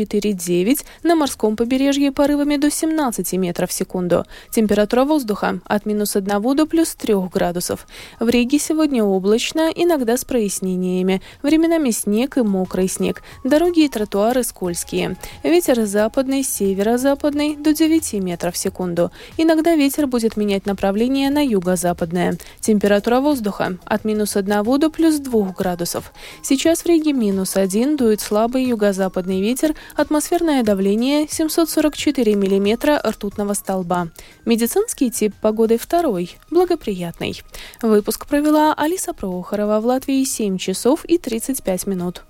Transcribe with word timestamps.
4-9, 0.00 0.84
на 1.02 1.14
морском 1.14 1.56
побережье 1.56 2.12
порывами 2.12 2.56
до 2.56 2.70
17 2.70 3.32
метров 3.34 3.70
в 3.70 3.72
секунду. 3.72 4.24
Температура 4.50 5.04
воздуха 5.04 5.60
от 5.64 5.86
минус 5.86 6.16
1 6.16 6.56
до 6.56 6.66
плюс 6.66 6.94
3 6.94 7.14
градусов. 7.32 7.86
В 8.18 8.28
Риге 8.28 8.58
сегодня 8.58 9.04
облачно, 9.04 9.70
иногда 9.74 10.16
с 10.16 10.24
прояснениями. 10.24 11.20
Временами 11.42 11.90
снег 11.90 12.38
и 12.38 12.42
мокрый 12.42 12.88
снег. 12.88 13.22
Дороги 13.44 13.84
и 13.84 13.88
тротуары 13.88 14.42
скользкие. 14.42 15.16
Ветер 15.42 15.84
западный, 15.84 16.42
северо-западный 16.42 17.56
до 17.56 17.72
9 17.72 18.14
метров 18.14 18.54
в 18.54 18.58
секунду. 18.58 19.10
Иногда 19.36 19.74
ветер 19.74 20.06
будет 20.06 20.36
менять 20.36 20.66
направление 20.66 21.30
на 21.30 21.44
юго-западное. 21.44 22.38
Температура 22.60 23.20
воздуха 23.20 23.76
от 23.84 24.04
минус 24.04 24.36
1 24.36 24.62
до 24.78 24.90
плюс 24.90 25.16
2 25.16 25.54
градусов. 25.56 26.12
Сейчас 26.42 26.82
в 26.82 26.86
Риге 26.86 27.12
минус 27.12 27.56
1, 27.56 27.96
дует 27.96 28.20
слабый 28.20 28.64
юго-западный 28.64 29.40
ветер, 29.40 29.74
атмосферное 29.96 30.62
давление 30.62 31.26
744 31.28 32.34
миллиметра 32.34 33.00
ртутного 33.04 33.54
столба. 33.54 34.08
Медицинский 34.44 35.10
тип 35.10 35.34
погоды 35.40 35.78
второй, 35.78 36.36
благоприятный. 36.50 37.42
Выпуск 37.82 38.26
провела 38.26 38.74
Алиса 38.74 39.12
Прохорова 39.12 39.80
в 39.80 39.86
Латвии 39.86 40.24
7 40.24 40.58
часов 40.58 41.04
и 41.04 41.18
35 41.18 41.86
минут. 41.86 42.24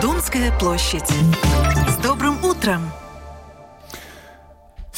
Домская 0.00 0.56
площадь. 0.58 1.08
С 1.88 1.96
добрым 2.02 2.42
утром! 2.44 2.82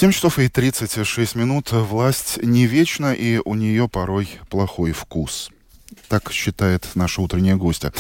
7 0.03 0.11
часов 0.11 0.41
и 0.41 0.49
36 0.49 1.37
минут. 1.37 1.71
Власть 1.71 2.43
не 2.43 2.67
вечна, 2.67 3.15
и 3.15 3.41
у 3.45 3.55
нее 3.55 3.89
порой 3.89 4.29
плохой 4.51 4.91
вкус. 4.91 5.51
Так 6.09 6.33
считает 6.33 6.89
наша 6.97 7.23
утренняя 7.23 7.55
гостья. 7.55 7.93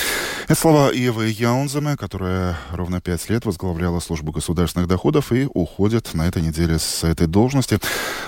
Это 0.48 0.60
слова 0.60 0.90
Евы 0.90 1.28
Яунземе, 1.28 1.96
которая 1.96 2.58
ровно 2.72 3.00
пять 3.00 3.30
лет 3.30 3.44
возглавляла 3.44 4.00
службу 4.00 4.32
государственных 4.32 4.88
доходов 4.88 5.30
и 5.30 5.48
уходит 5.54 6.12
на 6.14 6.26
этой 6.26 6.42
неделе 6.42 6.80
с 6.80 7.04
этой 7.04 7.28
должности. 7.28 7.78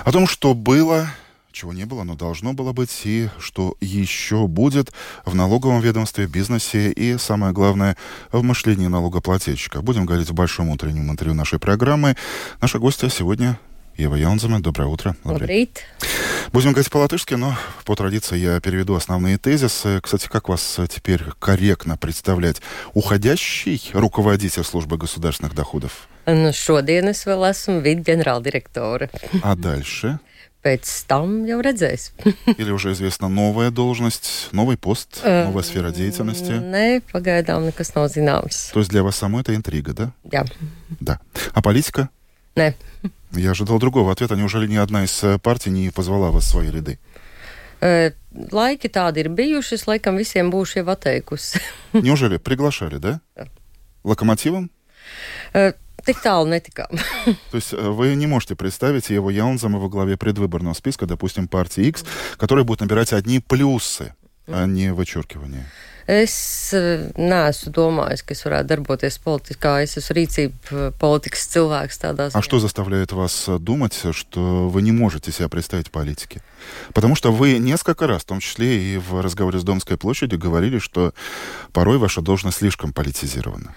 О 0.05 0.11
том, 0.13 0.25
что 0.25 0.53
было, 0.53 1.09
чего 1.51 1.73
не 1.73 1.85
было, 1.85 2.03
но 2.03 2.15
должно 2.15 2.53
было 2.53 2.71
быть, 2.71 3.01
и 3.03 3.29
что 3.39 3.75
еще 3.81 4.47
будет 4.47 4.93
в 5.25 5.35
налоговом 5.35 5.81
ведомстве, 5.81 6.27
бизнесе 6.27 6.91
и, 6.91 7.17
самое 7.17 7.51
главное, 7.51 7.97
в 8.31 8.41
мышлении 8.41 8.87
налогоплательщика. 8.87 9.81
Будем 9.81 10.05
говорить 10.05 10.29
в 10.29 10.33
большом 10.33 10.69
утреннем 10.69 11.11
интервью 11.11 11.33
нашей 11.33 11.59
программы. 11.59 12.15
Наша 12.61 12.79
гостья 12.79 13.09
сегодня 13.09 13.59
Ева 13.97 14.15
Яунзема. 14.15 14.59
Доброе 14.61 14.87
утро. 14.87 15.15
Добрейт. 15.23 15.83
Будем 16.51 16.71
говорить 16.71 16.91
по-латышски, 16.91 17.35
но 17.35 17.55
по 17.85 17.95
традиции 17.95 18.37
я 18.37 18.59
переведу 18.59 18.95
основные 18.95 19.37
тезисы. 19.37 19.99
Кстати, 20.01 20.27
как 20.27 20.49
вас 20.49 20.79
теперь 20.89 21.23
корректно 21.39 21.97
представлять? 21.97 22.61
Уходящий 22.93 23.81
руководитель 23.93 24.63
службы 24.63 24.97
государственных 24.97 25.53
доходов? 25.55 26.07
Nu, 26.25 26.49
šodien 26.49 27.05
es 27.13 27.21
vēl 27.29 27.43
esmu 27.51 27.83
vidģenerāldirektore. 27.85 29.11
А 29.43 29.53
дальше? 29.55 30.17
Pēc 30.65 30.89
tam 31.05 31.45
jau 31.45 31.61
redzēs. 31.61 32.09
Или 32.57 32.71
уже 32.71 32.93
известна 32.93 33.29
новая 33.29 33.69
должность, 33.69 34.49
новый 34.51 34.75
пост, 34.75 35.21
новая 35.23 35.61
сфера 35.61 35.91
деятельности? 35.91 36.49
Nē, 36.57 37.03
pagaidām 37.13 37.69
nekas 37.69 37.93
nav 37.93 38.09
zināms. 38.09 38.73
То 38.73 38.79
есть 38.79 38.89
для 38.89 39.03
вас 39.03 39.15
самой 39.15 39.41
это 39.43 39.53
интрига, 39.53 39.93
да? 39.93 40.11
Jā, 40.23 40.43
Да. 40.99 41.19
А 41.53 41.61
политика? 41.61 42.09
nē. 42.55 42.73
Я 43.35 43.51
ожидал 43.51 43.79
другого 43.79 44.11
ответа. 44.11 44.35
Неужели 44.35 44.67
ни 44.67 44.75
одна 44.75 45.03
из 45.03 45.23
э, 45.23 45.37
партий 45.39 45.69
не 45.69 45.89
позвала 45.91 46.31
вас 46.31 46.43
в 46.45 46.47
свои 46.47 46.69
ряды? 46.71 46.99
Eh, 47.81 48.13
Laiki 48.51 48.89
tādi 48.89 49.21
ir 49.23 49.29
bijuši, 49.29 49.75
es 49.75 49.85
laikam 49.87 50.17
visiem 50.17 50.49
būšu 50.51 50.81
jau 50.81 50.91
atteikusi. 50.95 51.59
Неужели 51.93 52.37
приглашали, 52.37 52.97
да? 52.97 53.19
Локомотивом? 54.03 54.71
Eh, 55.53 55.73
Tik 56.05 56.21
tālu 56.21 56.45
netikām. 56.45 56.99
То 57.51 57.57
есть 57.57 57.73
э, 57.73 57.77
вы 57.77 58.13
не 58.15 58.27
можете 58.27 58.55
представить 58.55 59.09
его 59.09 59.31
Яунзама 59.31 59.79
во 59.79 59.89
главе 59.89 60.17
предвыборного 60.17 60.73
списка, 60.73 61.05
допустим, 61.05 61.47
партии 61.47 61.85
X, 61.87 62.05
которая 62.37 62.63
будет 62.63 62.81
набирать 62.81 63.13
одни 63.13 63.39
плюсы, 63.39 64.13
а 64.47 64.65
не 64.65 64.93
вычеркивания. 64.93 65.65
Es 66.05 66.69
eh, 66.77 67.07
neesmu 67.17 67.71
domājis, 67.73 68.21
ka 68.21 68.35
es 68.35 68.43
varētu 68.45 68.69
darboties 68.69 69.17
politikā. 69.25 69.79
Es 69.81 69.97
esmu 69.97 70.15
rīcība 70.19 70.91
politikas 71.01 71.47
cilvēks 71.49 71.97
tādā 71.97 72.29
А 72.31 72.41
что 72.41 72.59
заставляет 72.59 73.11
вас 73.11 73.45
э, 73.47 73.57
думать, 73.57 73.99
что 74.11 74.69
вы 74.69 74.81
не 74.83 74.91
можете 74.91 75.31
себя 75.31 75.49
представить 75.49 75.87
в 75.87 75.91
политике? 75.91 76.41
Потому 76.93 77.15
что 77.15 77.31
вы 77.31 77.57
несколько 77.57 78.05
раз, 78.05 78.21
в 78.21 78.25
том 78.25 78.39
числе 78.39 78.77
и 78.77 78.97
в 78.97 79.19
разговоре 79.21 79.59
с 79.59 79.63
Домской 79.63 79.97
площадью, 79.97 80.37
говорили, 80.37 80.77
что 80.77 81.13
порой 81.73 81.97
ваша 81.97 82.21
должность 82.21 82.57
слишком 82.57 82.93
политизирована. 82.93 83.73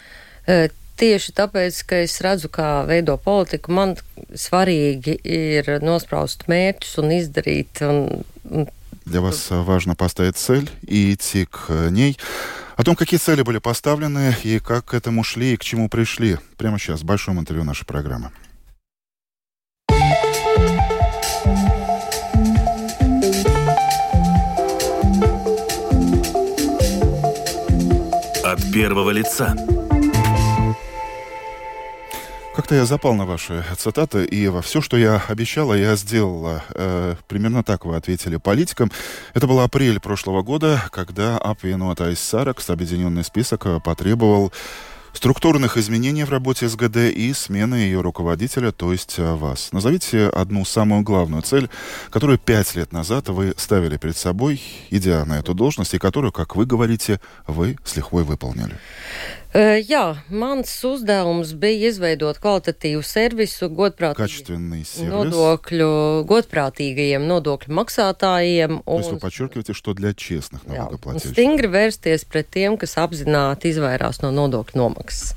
Eh, 0.47 0.71
Tieši 0.99 1.31
tāpēc, 1.31 1.77
ka 1.87 2.01
es 2.03 2.17
redzu, 2.19 2.49
kā 2.51 2.83
veido 2.83 3.15
politiku, 3.23 3.71
man 3.71 3.93
svarīgi 4.35 5.15
ir 5.23 5.69
nospraust 5.79 6.49
mērķus 6.51 6.97
un 6.99 7.13
izdarīt. 7.15 7.83
Un, 7.87 8.25
un 8.51 8.67
Для 9.09 9.23
вас 9.23 9.47
важно 9.49 9.95
поставить 9.95 10.37
цель 10.37 10.71
и 10.83 11.15
идти 11.15 11.47
к 11.47 11.71
ней. 11.91 12.19
О 12.77 12.85
том, 12.85 12.95
какие 12.95 13.19
цели 13.19 13.41
были 13.41 13.57
поставлены 13.57 14.37
и 14.45 14.59
как 14.59 14.85
к 14.85 14.95
этому 14.95 15.25
шли 15.25 15.55
и 15.55 15.57
к 15.57 15.65
чему 15.65 15.89
пришли. 15.89 16.37
Прямо 16.59 16.79
сейчас, 16.79 17.01
в 17.01 17.05
большом 17.05 17.41
интервью 17.41 17.65
нашей 17.65 17.87
программы. 17.87 18.31
От 28.45 28.73
первого 28.73 29.11
лица. 29.11 29.57
Как-то 32.59 32.75
я 32.75 32.87
запал 32.87 33.15
на 33.15 33.25
ваши 33.25 33.65
цитаты, 33.77 34.25
и 34.25 34.49
во 34.49 34.63
все, 34.63 34.81
что 34.81 34.97
я 34.97 35.23
обещала, 35.29 35.75
я 35.75 35.95
сделала. 35.95 36.65
Э, 36.71 37.15
примерно 37.29 37.63
так 37.63 37.85
вы 37.85 37.95
ответили 37.95 38.37
политикам. 38.37 38.91
Это 39.33 39.47
был 39.47 39.61
апрель 39.61 40.01
прошлого 40.01 40.43
года, 40.43 40.83
когда 40.91 41.39
Апвенуата 41.39 42.13
Саракс, 42.17 42.69
объединенный 42.69 43.23
список, 43.23 43.65
э, 43.67 43.79
потребовал 43.79 44.53
структурных 45.13 45.77
изменений 45.77 46.25
в 46.25 46.31
работе 46.31 46.69
СГД 46.69 46.97
и 47.15 47.33
смены 47.33 47.77
ее 47.77 48.01
руководителя, 48.01 48.73
то 48.73 48.91
есть 48.91 49.21
э, 49.21 49.35
вас. 49.35 49.71
Назовите 49.71 50.27
одну 50.27 50.65
самую 50.65 51.03
главную 51.03 51.43
цель, 51.43 51.71
которую 52.11 52.39
пять 52.39 52.75
лет 52.75 52.93
назад 52.93 53.29
вы 53.29 53.55
ставили 53.57 53.99
перед 53.99 54.17
собой, 54.17 54.61
идя 54.91 55.25
на 55.25 55.39
эту 55.39 55.55
должность, 55.55 55.95
и 55.95 55.99
которую, 55.99 56.33
как 56.33 56.57
вы 56.57 56.67
говорите, 56.67 57.21
вы 57.47 57.77
с 57.85 57.95
лихвой 57.95 58.25
выполнили. 58.25 58.77
Eh, 59.54 59.84
Jā, 59.88 60.18
mans 60.30 60.72
uzdevums 60.84 61.54
bija 61.54 61.90
izveidot 61.92 62.40
kvalitatīvu 62.42 63.04
servisu 63.06 63.70
godprātīgiem 63.70 64.18
Качественный 64.18 64.82
сервис. 64.84 65.12
nodokļu, 65.14 65.90
godprātīgajiem 66.26 67.28
nodokļu 67.30 67.70
maksātājiem 67.78 68.82
То 68.84 68.98
есть 68.98 69.10
вы 69.10 69.16
un 69.16 69.20
подчеркиваете, 69.20 69.74
что 69.74 69.94
для 69.94 70.14
честных 70.14 70.66
jā, 70.66 70.70
un 70.70 70.78
налогоплательщиков. 70.78 71.34
stingri 71.38 71.68
vērsties 71.70 72.26
pret 72.26 72.50
tiem, 72.50 72.78
kas 72.78 72.98
apzināti 72.98 73.70
izvairās 73.70 74.22
no 74.26 74.32
nodokļu 74.32 74.74
nomaksas. 74.82 75.36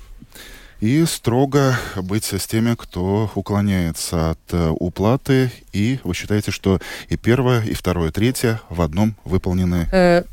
И 0.80 1.06
строго 1.06 1.74
быть 1.96 2.24
с 2.24 2.46
теми, 2.46 2.74
кто 2.76 3.30
уклоняется 3.34 4.30
от 4.30 4.38
э, 4.52 4.68
уплаты. 4.78 5.50
И 5.72 5.98
вы 6.04 6.12
считаете, 6.12 6.50
что 6.50 6.78
и 7.08 7.16
первое, 7.16 7.62
и 7.62 7.72
второе, 7.72 8.10
и 8.10 8.12
третье 8.12 8.60
в 8.68 8.82
одном 8.82 9.16
выполнены. 9.24 9.88
Eh, 9.90 10.24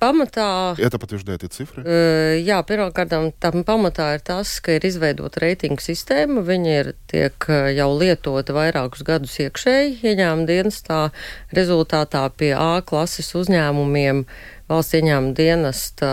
Pamatā 0.00 0.74
Это 0.78 0.98
подтверждает 0.98 1.44
и 1.44 1.48
цифры. 1.48 1.82
Uh, 1.82 2.38
jā, 2.42 2.58
pirmkārt, 2.66 3.10
tam 3.42 3.62
pamatā 3.66 4.14
ir 4.14 4.22
tas, 4.22 4.60
ka 4.62 4.76
ir 4.78 4.86
izveidota 4.86 5.42
reitingu 5.42 5.82
sistēma. 5.82 6.42
Viņa 6.46 6.76
ir 6.80 6.92
tiek 7.10 7.34
uh, 7.48 7.70
jau 7.74 7.90
lietota 7.98 8.54
vairākus 8.54 9.02
gadus 9.06 9.38
iekšēji 9.42 10.00
ieņēmuma 10.02 10.46
dienestā. 10.46 11.00
Rezultātā 11.54 12.24
pie 12.34 12.52
A 12.54 12.82
klases 12.86 13.34
uzņēmumiem 13.38 14.24
valsts 14.67 14.97
ieņēmuma 14.97 15.33
dienesta 15.37 16.09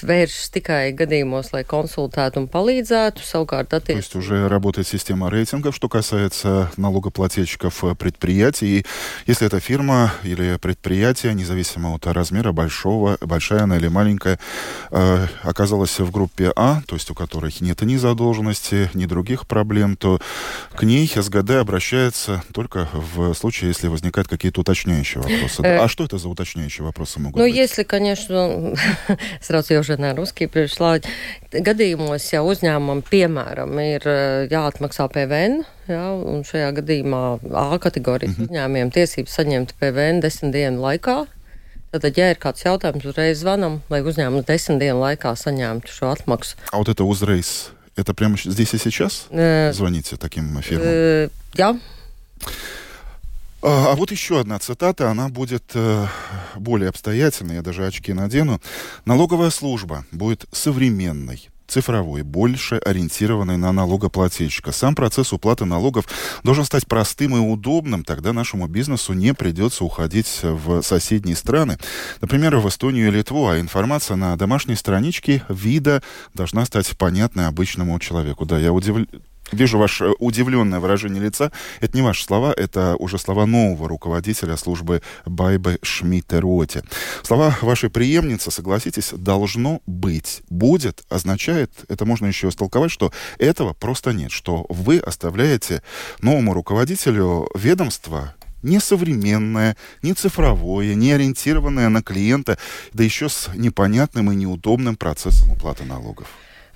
vēršas 0.00 0.48
tikai 0.54 0.92
gadījumos, 0.96 1.52
lai 1.52 1.62
konsultētu 1.68 2.40
un 2.40 2.46
palīdzētu. 2.48 3.20
Savukārt, 3.20 3.68
То 3.70 3.92
есть 3.92 4.16
уже 4.16 4.48
работает 4.48 4.86
система 4.88 5.30
рейтингов, 5.30 5.76
что 5.76 5.88
касается 5.88 6.70
налогоплательщиков 6.76 7.84
э, 7.84 7.94
предприятий. 7.94 8.78
И 8.78 8.86
если 9.26 9.46
эта 9.46 9.60
фирма 9.60 10.12
или 10.24 10.56
предприятие, 10.56 11.34
независимо 11.34 11.94
от 11.94 12.06
размера, 12.06 12.52
большого, 12.52 13.18
большая 13.20 13.62
она 13.62 13.76
или 13.76 13.88
маленькая, 13.88 14.38
э, 14.90 15.26
оказалась 15.42 15.98
в 15.98 16.10
группе 16.10 16.52
А, 16.56 16.82
то 16.86 16.96
есть 16.96 17.10
у 17.10 17.14
которых 17.14 17.60
нет 17.60 17.82
ни 17.82 17.96
задолженности, 17.96 18.90
ни 18.94 19.06
других 19.06 19.46
проблем, 19.46 19.96
то 19.96 20.18
к 20.74 20.82
ней 20.82 21.06
СГД 21.06 21.50
обращается 21.50 22.42
только 22.52 22.88
в 22.92 23.34
случае, 23.34 23.68
если 23.68 23.88
возникают 23.88 24.28
какие-то 24.28 24.62
уточняющие 24.62 25.22
вопросы. 25.22 25.62
Э, 25.62 25.78
А 25.78 25.88
что 25.88 26.04
это 26.04 26.18
за 26.18 26.28
уточняющие 26.28 26.84
вопросы 26.84 27.20
могут 27.20 27.42
быть? 27.42 27.49
если, 27.49 27.83
конечно, 27.83 28.73
es 29.41 29.49
jau 29.69 29.97
na 29.97 30.13
ruskī 30.13 30.47
priekšlāģi, 30.51 31.11
gadījumos, 31.65 32.25
ja 32.33 32.41
uzņēmumam, 32.45 33.03
piemēram, 33.09 33.77
ir 33.83 34.05
eh, 34.05 34.47
jāatmaksā 34.51 35.07
PVN, 35.13 35.63
jā, 35.89 36.03
un 36.13 36.43
šajā 36.47 36.73
gadījumā 36.81 37.23
A 37.55 37.79
kategorijas 37.79 38.37
uzņēmumiem 38.47 38.91
tiesības 38.95 39.39
saņemt 39.39 39.75
PVN 39.79 40.21
desmit 40.25 40.53
dienu 40.55 40.83
laikā, 40.85 41.23
Tad, 41.95 42.17
ja 42.19 42.25
ir 42.33 42.39
kāds 42.41 42.65
jautājums, 42.65 43.05
uzreiz 43.07 43.39
zvanam, 43.39 43.77
lai 43.87 44.01
uzņēmums 44.03 44.43
desmit 44.49 44.81
dienu 44.81 44.99
laikā 44.99 45.31
saņemtu 45.39 45.93
šo 45.95 46.09
atmaksu. 46.11 46.57
А 46.73 46.77
вот 46.77 46.89
это 46.89 47.05
узрейс, 47.05 47.69
это 47.95 48.13
прямо 48.13 48.35
здесь 48.35 48.73
и 48.73 48.77
сейчас? 48.77 49.27
Э, 49.29 49.71
Звоните 49.71 50.17
таким 50.17 50.59
фирмам? 50.61 50.87
э, 50.87 51.29
Jā, 51.55 51.71
А, 53.62 53.92
а 53.92 53.94
вот 53.94 54.10
еще 54.10 54.40
одна 54.40 54.58
цитата, 54.58 55.10
она 55.10 55.28
будет 55.28 55.72
э, 55.74 56.06
более 56.56 56.88
обстоятельной, 56.88 57.56
я 57.56 57.62
даже 57.62 57.86
очки 57.86 58.12
надену. 58.12 58.60
Налоговая 59.04 59.50
служба 59.50 60.06
будет 60.12 60.46
современной, 60.50 61.50
цифровой, 61.66 62.22
больше 62.22 62.76
ориентированной 62.76 63.58
на 63.58 63.72
налогоплательщика. 63.72 64.72
Сам 64.72 64.94
процесс 64.94 65.34
уплаты 65.34 65.66
налогов 65.66 66.06
должен 66.42 66.64
стать 66.64 66.86
простым 66.86 67.36
и 67.36 67.38
удобным, 67.38 68.02
тогда 68.02 68.32
нашему 68.32 68.66
бизнесу 68.66 69.12
не 69.12 69.34
придется 69.34 69.84
уходить 69.84 70.40
в 70.42 70.80
соседние 70.80 71.36
страны, 71.36 71.78
например, 72.22 72.56
в 72.56 72.68
Эстонию 72.68 73.08
и 73.08 73.10
Литву, 73.10 73.46
а 73.46 73.60
информация 73.60 74.16
на 74.16 74.36
домашней 74.36 74.74
страничке 74.74 75.44
вида 75.50 76.02
должна 76.32 76.64
стать 76.64 76.88
понятной 76.96 77.46
обычному 77.46 77.98
человеку. 78.00 78.46
Да, 78.46 78.58
я 78.58 78.72
удивлен. 78.72 79.06
Вижу 79.52 79.78
ваше 79.78 80.10
удивленное 80.18 80.80
выражение 80.80 81.22
лица. 81.22 81.50
Это 81.80 81.96
не 81.96 82.02
ваши 82.02 82.24
слова, 82.24 82.52
это 82.56 82.96
уже 82.96 83.18
слова 83.18 83.46
нового 83.46 83.88
руководителя 83.88 84.56
службы 84.56 85.02
Байбы 85.26 85.78
Шмидта-Роте. 85.82 86.84
Слова 87.22 87.56
вашей 87.62 87.90
преемницы, 87.90 88.50
согласитесь, 88.50 89.10
должно 89.12 89.80
быть. 89.86 90.42
Будет 90.50 91.02
означает, 91.08 91.70
это 91.88 92.04
можно 92.04 92.26
еще 92.26 92.48
истолковать, 92.48 92.90
что 92.90 93.12
этого 93.38 93.72
просто 93.72 94.12
нет, 94.12 94.30
что 94.30 94.66
вы 94.68 94.98
оставляете 94.98 95.82
новому 96.20 96.54
руководителю 96.54 97.48
ведомства 97.54 98.34
не 98.62 98.78
современное, 98.78 99.76
не 100.02 100.12
цифровое, 100.12 100.94
не 100.94 101.12
ориентированное 101.12 101.88
на 101.88 102.02
клиента, 102.02 102.58
да 102.92 103.02
еще 103.02 103.28
с 103.28 103.48
непонятным 103.54 104.30
и 104.30 104.36
неудобным 104.36 104.96
процессом 104.96 105.50
уплаты 105.52 105.84
налогов. 105.84 106.28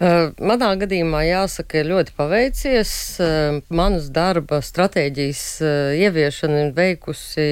Uh, 0.04 0.34
Manā 0.44 0.74
gadījumā 0.76 1.22
jāsaka, 1.24 1.78
ir 1.80 1.86
ļoti 1.88 2.12
paveicies. 2.18 2.90
Uh, 3.24 3.60
Manas 3.72 4.10
darba 4.12 4.58
stratēģijas 4.60 5.44
uh, 5.64 5.94
ieviešana 5.96 6.58
ir 6.66 6.74
veikusi, 6.76 7.46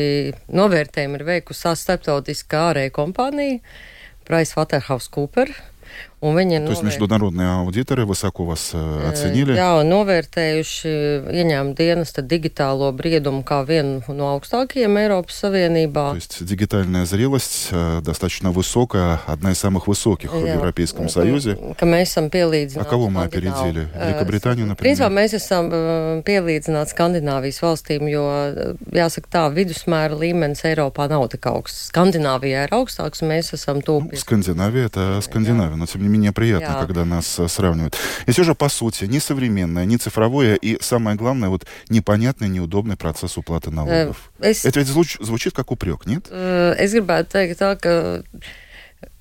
novērtējumu 0.52 1.16
ir 1.16 1.24
veikusi 1.30 1.72
starptautiskā 1.80 2.66
ārēja 2.74 2.92
kompānija 2.98 3.62
PricewaterhouseCoopers. 4.28 5.62
Un 6.21 6.33
viņi 6.33 6.55
ir 6.57 6.65
То 6.65 6.71
есть 6.71 6.81
novēr- 6.81 6.85
международные 6.85 7.47
аудиторы 7.61 8.05
высоко 8.05 8.43
вас 8.45 8.71
э, 8.73 9.09
оценили. 9.09 9.53
Jā, 9.53 9.77
un 9.81 9.89
novērtējuši 9.93 10.89
ieņēmuma 11.29 11.75
dienesta 11.77 12.23
digitālo 12.25 12.89
briedumu 12.91 13.43
kā 13.45 13.61
vienu 13.67 14.01
no 14.09 14.31
augstākajiem 14.33 14.97
Eiropas 14.97 15.37
Savienībā. 15.43 16.09
То 16.11 16.15
есть 16.15 16.43
дигитальная 16.43 17.05
зрелость 17.05 17.69
э, 17.71 18.01
достаточно 18.01 18.51
высокая, 18.51 19.19
одна 19.27 19.51
из 19.51 19.59
самых 19.59 19.87
высоких 19.87 20.33
в 20.33 20.43
Jā. 20.45 20.55
Европейском 20.55 21.07
Союзе. 21.09 21.55
Ka 21.77 21.85
mēs 21.85 22.09
esam 22.17 22.29
pielīdzināti. 22.33 22.81
А 22.81 22.85
кого 22.85 23.09
мы 23.09 23.21
Skandināvu- 23.21 23.27
опередили? 23.27 23.87
Eh, 23.93 24.07
Великобританию, 24.09 24.65
Principā 24.75 25.09
например? 25.09 25.11
mēs 25.21 25.33
esam 25.37 25.69
uh, 25.69 26.23
pielīdzināti 26.23 26.93
Skandināvijas 26.97 27.61
valstīm, 27.61 28.09
jo, 28.09 28.25
uh, 28.25 28.73
jāsaka 28.91 29.27
tā, 29.29 29.43
vidusmēra 29.53 30.17
līmenis 30.17 30.65
Eiropā 30.65 31.07
nav 31.09 31.29
tik 31.29 31.45
augsts. 31.45 31.91
Skandināvijā 31.91 32.65
ir 32.65 32.73
augstāks, 32.73 33.21
un 33.21 33.29
mēs 33.29 33.53
esam 33.53 33.77
Ну, 33.77 33.81
tūpi. 34.09 34.17
Скандинавия 34.17 34.85
это 34.87 35.19
Скандинавия, 35.21 35.75
но 35.75 35.85
тем 35.85 36.01
не 36.01 36.07
менее 36.12 36.32
приятно, 36.32 36.74
Я. 36.74 36.86
когда 36.86 37.04
нас 37.04 37.38
э, 37.40 37.48
сравнивают. 37.48 37.96
И 38.26 38.30
все 38.30 38.44
же, 38.44 38.54
по 38.54 38.68
сути, 38.68 39.04
не 39.06 39.20
современное, 39.20 39.84
не 39.86 39.96
цифровое 39.96 40.54
и, 40.54 40.78
самое 40.82 41.16
главное, 41.16 41.48
вот 41.48 41.66
непонятный, 41.88 42.48
неудобный 42.48 42.96
процесс 42.96 43.36
уплаты 43.38 43.70
налогов. 43.70 44.30
Es, 44.40 44.64
Это 44.68 44.80
ведь 44.80 44.88
звуч- 44.88 45.24
звучит 45.24 45.54
как 45.54 45.70
упрек, 45.70 46.06
нет? 46.06 46.28
es 46.30 46.92
gribētu 46.92 47.32
teikt 47.32 47.58
tā, 47.58 47.76
ka 47.76 48.22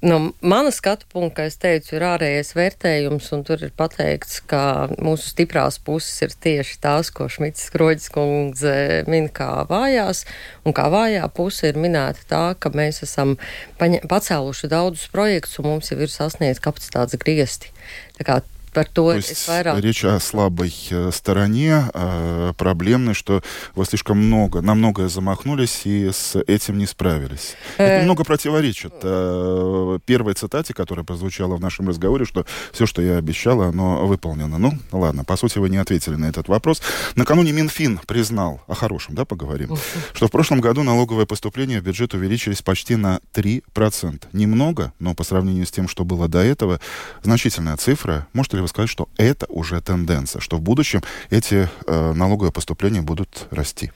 no 0.01 0.17
mana 0.41 0.71
skatu 0.73 1.05
punkta, 1.11 1.41
kā 1.41 1.47
es 1.49 1.57
teicu, 1.61 1.95
ir 1.95 2.05
ārējais 2.05 2.53
vērtējums, 2.57 3.27
un 3.35 3.43
tur 3.47 3.61
ir 3.65 3.73
pateikts, 3.77 4.39
ka 4.49 4.63
mūsu 4.97 5.31
stiprās 5.31 5.77
puses 5.83 6.23
ir 6.25 6.35
tieši 6.45 6.79
tās, 6.83 7.11
ko 7.13 7.29
Šmits 7.31 7.67
Skroģis 7.69 8.09
kundze 8.13 8.75
min 9.11 9.29
kā 9.33 9.65
vājās, 9.69 10.23
un 10.65 10.75
kā 10.77 10.87
vājā 10.93 11.27
puse 11.35 11.69
ir 11.71 11.79
minēta 11.81 12.25
tā, 12.29 12.45
ka 12.59 12.73
mēs 12.75 13.03
esam 13.05 13.37
pacēluši 13.79 14.71
daudzus 14.71 15.11
projektus, 15.13 15.59
un 15.61 15.71
mums 15.73 15.93
jau 15.93 15.99
ir 16.01 16.11
sasniegts 16.11 16.63
kapacitātes 16.63 17.21
griesti. 17.21 17.73
Tā 18.17 18.27
kā 18.27 18.41
par 18.73 18.85
То 18.93 19.11
es 19.13 19.29
есть 19.29 19.47
vairāk. 19.47 19.79
речь 19.81 20.03
о 20.05 20.19
слабой 20.19 20.73
э, 20.89 21.11
стороне, 21.13 21.85
э, 21.93 22.53
проблемной, 22.57 23.13
что 23.13 23.41
вы 23.75 23.85
слишком 23.85 24.17
много, 24.17 24.61
на 24.61 24.73
многое 24.75 25.07
замахнулись 25.07 25.81
и 25.85 26.09
с 26.11 26.35
этим 26.47 26.77
не 26.77 26.85
справились. 26.85 27.55
Это 27.77 27.91
Э. 27.93 28.01
немного 28.01 28.23
противоречит 28.23 28.93
э, 29.03 29.99
первой 30.05 30.33
цитате, 30.33 30.73
которая 30.73 31.05
прозвучала 31.05 31.55
в 31.55 31.59
нашем 31.61 31.87
разговоре, 31.89 32.25
что 32.25 32.45
все, 32.71 32.85
что 32.85 33.01
я 33.01 33.17
обещала, 33.17 33.67
оно 33.67 34.05
выполнено. 34.05 34.57
Ну, 34.57 34.73
ладно, 34.91 35.23
по 35.23 35.35
сути, 35.37 35.57
вы 35.59 35.69
не 35.69 35.77
ответили 35.77 36.15
на 36.15 36.25
этот 36.25 36.47
вопрос. 36.47 36.81
Накануне 37.15 37.51
Минфин 37.51 37.99
признал, 38.07 38.61
о 38.67 38.73
хорошем, 38.75 39.15
да, 39.15 39.25
поговорим, 39.25 39.77
что 40.13 40.27
в 40.27 40.31
прошлом 40.31 40.61
году 40.61 40.83
налоговые 40.83 41.25
поступления 41.25 41.79
в 41.79 41.83
бюджет 41.83 42.13
увеличились 42.13 42.61
почти 42.61 42.95
на 42.95 43.19
3%. 43.33 44.23
Немного, 44.33 44.93
но 44.99 45.13
по 45.13 45.23
сравнению 45.23 45.65
с 45.65 45.71
тем, 45.71 45.87
что 45.87 46.03
было 46.03 46.27
до 46.27 46.39
этого, 46.39 46.79
значительная 47.23 47.77
цифра. 47.77 48.27
Можете 48.33 48.57
ли 48.57 48.60
вы 48.62 48.68
сказать, 48.68 48.90
что 48.90 49.08
это 49.16 49.46
уже 49.48 49.80
тенденция, 49.80 50.40
что 50.40 50.56
в 50.56 50.60
будущем 50.60 51.02
эти 51.30 51.68
э, 51.86 52.12
налоговые 52.12 52.52
поступления 52.52 53.02
будут 53.02 53.46
расти? 53.50 53.90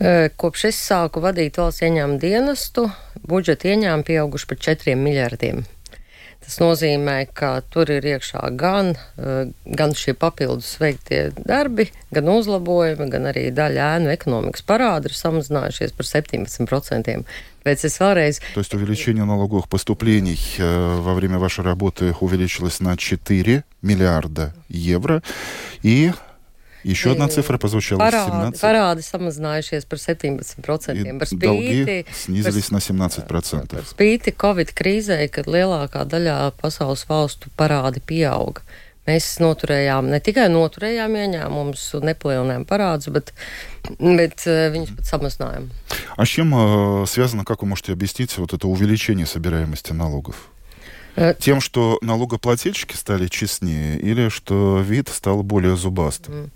Eh, 0.00 0.30
Kopš 0.32 0.70
es 0.70 0.78
sāku 0.80 1.20
vadīt 1.20 1.58
valsts 1.60 1.82
ieņēmuma 1.84 2.16
dienestu, 2.22 2.86
budžeta 3.20 3.68
ieņēmumi 3.68 4.06
pieauguši 4.08 4.46
par 4.48 4.58
4 4.64 4.94
miljardiem. 4.96 5.66
Tas 6.40 6.56
nozīmē, 6.56 7.26
ka 7.36 7.50
tur 7.68 7.90
ir 7.92 8.06
iekšā 8.14 8.40
gan, 8.56 8.94
eh, 8.96 9.52
gan 9.66 9.92
šie 9.92 10.14
papildus 10.16 10.78
veiktie 10.80 11.34
darbi, 11.36 11.90
gan 12.10 12.32
uzlabojumi, 12.32 13.10
gan 13.12 13.28
arī 13.28 13.52
daļa 13.52 13.90
ēnu 13.98 14.08
ekonomikas 14.16 14.64
parādi 14.64 15.12
ir 15.12 15.18
samazinājušies 15.20 15.92
par 15.92 16.08
17%. 16.08 17.26
Tāpēc 17.64 17.84
es 17.84 18.00
vēlreiz 18.00 18.40
То 18.54 18.60
есть 18.60 18.74
увеличение 18.74 19.24
налоговых 19.24 19.68
поступлений 19.68 20.38
э, 20.58 21.00
во 21.00 21.14
время 21.14 21.38
вашей 21.38 21.64
работы 21.64 22.14
увеличилось 22.20 22.80
на 22.80 22.96
4 22.96 23.64
миллиарда 23.82 24.54
евро. 24.68 25.22
И 25.82 26.12
еще 26.82 27.12
одна 27.12 27.28
цифра 27.28 27.58
прозвучала 27.58 28.00
parādi, 28.00 28.56
17. 28.56 28.62
parādi 28.62 29.04
samazinājušies 29.04 29.84
par 29.84 29.98
17%. 30.00 30.96
И 30.96 31.04
Par 31.04 31.28
долги 31.36 31.84
spīti, 31.84 32.06
снизились 32.14 32.70
на 32.70 32.78
17%. 32.78 33.28
Par 33.28 33.84
spīti 33.84 34.32
Covid 34.32 34.72
krīzē, 34.72 35.28
kad 35.28 35.46
lielākā 35.46 36.06
daļā 36.08 36.52
pasaules 36.56 37.04
valstu 37.08 37.52
parādi 37.56 38.00
pieauga. 38.00 38.64
Mēs 39.05 39.27
noturējām, 39.37 40.09
ne 40.09 40.19
tikai 40.23 40.47
noturējām 40.49 41.13
ieņēmumus 41.19 41.83
un 41.99 42.07
nepalielinājām 42.09 42.65
parādus, 42.65 43.11
bet, 43.13 43.33
bet 43.99 44.47
eh, 44.49 44.69
viņus 44.73 44.95
pat 44.97 45.11
samazinājām. 45.11 45.69
А 46.17 46.25
с 46.25 46.29
чем 46.29 46.55
э, 46.55 47.05
связано, 47.07 47.45
как 47.45 47.61
вы 47.61 47.67
можете 47.67 47.93
объяснить 47.93 48.35
вот 48.37 48.53
это 48.53 48.67
увеличение 48.67 49.27
собираемости 49.27 49.93
налогов? 49.93 50.49
Э, 51.15 51.35
Тем, 51.39 51.61
что 51.61 51.99
налогоплательщики 52.01 52.95
стали 52.95 53.27
честнее 53.27 53.99
или 53.99 54.29
что 54.29 54.79
вид 54.81 55.09
стал 55.09 55.43
более 55.43 55.77
зубастым? 55.77 56.51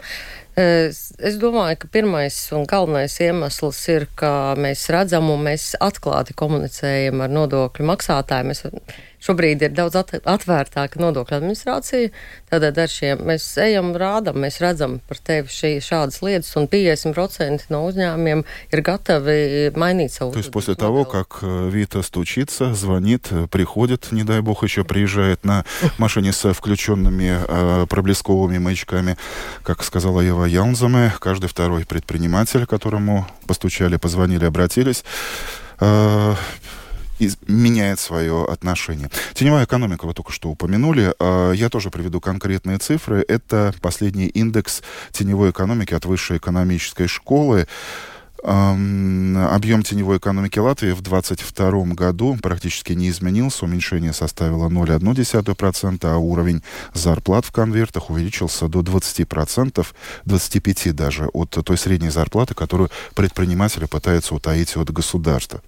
Es, 0.59 1.09
es 1.19 1.35
domāju, 1.43 1.81
ka 1.83 1.89
pirmais 1.91 2.37
un 2.55 2.63
galvenais 2.71 3.17
iemesls 3.19 3.81
ir, 3.91 4.07
ka 4.15 4.55
mēs 4.55 4.87
redzam 4.95 5.33
un 5.35 5.43
mēs 5.49 5.73
atklāti 5.83 6.37
komunicējam 6.39 7.25
ar 7.25 7.35
nodokļu 7.35 7.89
maksātājiem. 7.91 8.53
Mēs, 8.53 8.63
šobrīd 9.25 9.65
ir 9.65 9.73
daudz 9.75 9.97
at, 9.99 10.13
atvērtāka 10.21 11.01
nodokļu 11.01 11.39
administrācija. 11.39 12.13
Tādēļ 12.53 12.81
ar 12.85 12.93
šiem 12.93 13.25
mēs 13.31 13.47
ejam, 13.65 13.91
rādam, 13.99 14.39
mēs 14.45 14.61
redzam 14.63 14.99
par 15.09 15.19
tevi 15.27 15.51
šī, 15.51 15.73
šādas 15.83 16.21
lietas, 16.23 16.53
un 16.61 16.69
50% 16.71 17.67
no 17.73 17.83
uzņēmumiem 17.89 18.45
ir 18.45 18.85
gatavi 18.85 19.73
mainīt 19.81 20.15
savu 20.15 20.35
То 20.35 20.39
есть 20.39 20.53
после 20.53 20.75
uzvedības 20.75 20.87
того, 20.87 20.99
modeli. 20.99 21.13
как 21.13 21.39
э, 21.43 21.69
Вита 21.71 22.03
стучится, 22.03 22.75
звонит, 22.75 23.29
э, 23.31 23.47
приходит, 23.49 24.13
не 24.13 24.25
дай 24.25 24.41
бог, 24.41 24.63
еще 24.63 24.85
приезжает 24.85 25.45
на 25.45 25.65
машине 25.99 26.33
с 26.33 26.53
включенными 26.53 27.39
э, 27.49 27.87
проблесковыми 27.89 28.59
маячками, 28.59 29.17
как 29.63 29.83
сказала 29.83 30.21
Ева 30.21 30.45
Яунзаме, 30.50 31.14
каждый 31.20 31.48
второй 31.48 31.86
предприниматель, 31.86 32.66
которому 32.66 33.28
постучали, 33.48 33.98
позвонили, 33.98 34.46
обратились, 34.46 35.04
э, 35.80 36.36
меняет 37.48 38.00
свое 38.00 38.46
отношение. 38.46 39.10
Теневая 39.34 39.66
экономика 39.66 40.06
вы 40.06 40.14
только 40.14 40.32
что 40.32 40.50
упомянули. 40.50 41.14
А 41.20 41.52
Я 41.52 41.70
тоже 41.70 41.90
приведу 41.90 42.20
конкретные 42.22 42.78
цифры. 42.78 43.24
Это 43.28 43.74
последний 43.82 44.28
индекс 44.28 44.82
теневой 45.12 45.52
экономики 45.52 45.94
от 45.94 46.06
высшей 46.06 46.38
экономической 46.38 47.08
школы. 47.08 47.68
Объем 48.42 49.84
теневой 49.84 50.18
экономики 50.18 50.60
Латвии 50.60 50.92
в 50.92 51.02
2022 51.02 51.94
году 51.94 52.38
практически 52.42 52.94
не 52.94 53.10
изменился. 53.10 53.66
Уменьшение 53.66 54.14
составило 54.14 54.70
0,1%, 54.70 56.00
а 56.04 56.18
уровень 56.18 56.64
зарплат 56.94 57.46
в 57.46 57.52
конвертах 57.52 58.10
увеличился 58.10 58.68
до 58.68 58.82
20%, 58.82 59.86
25% 60.26 60.94
даже 60.94 61.28
от 61.28 61.50
той 61.50 61.78
средней 61.78 62.10
зарплаты, 62.10 62.54
которую 62.54 62.90
предприниматели 63.16 63.86
пытаются 63.86 64.36
утаить 64.36 64.76
от 64.78 64.92
государства. 64.92 65.62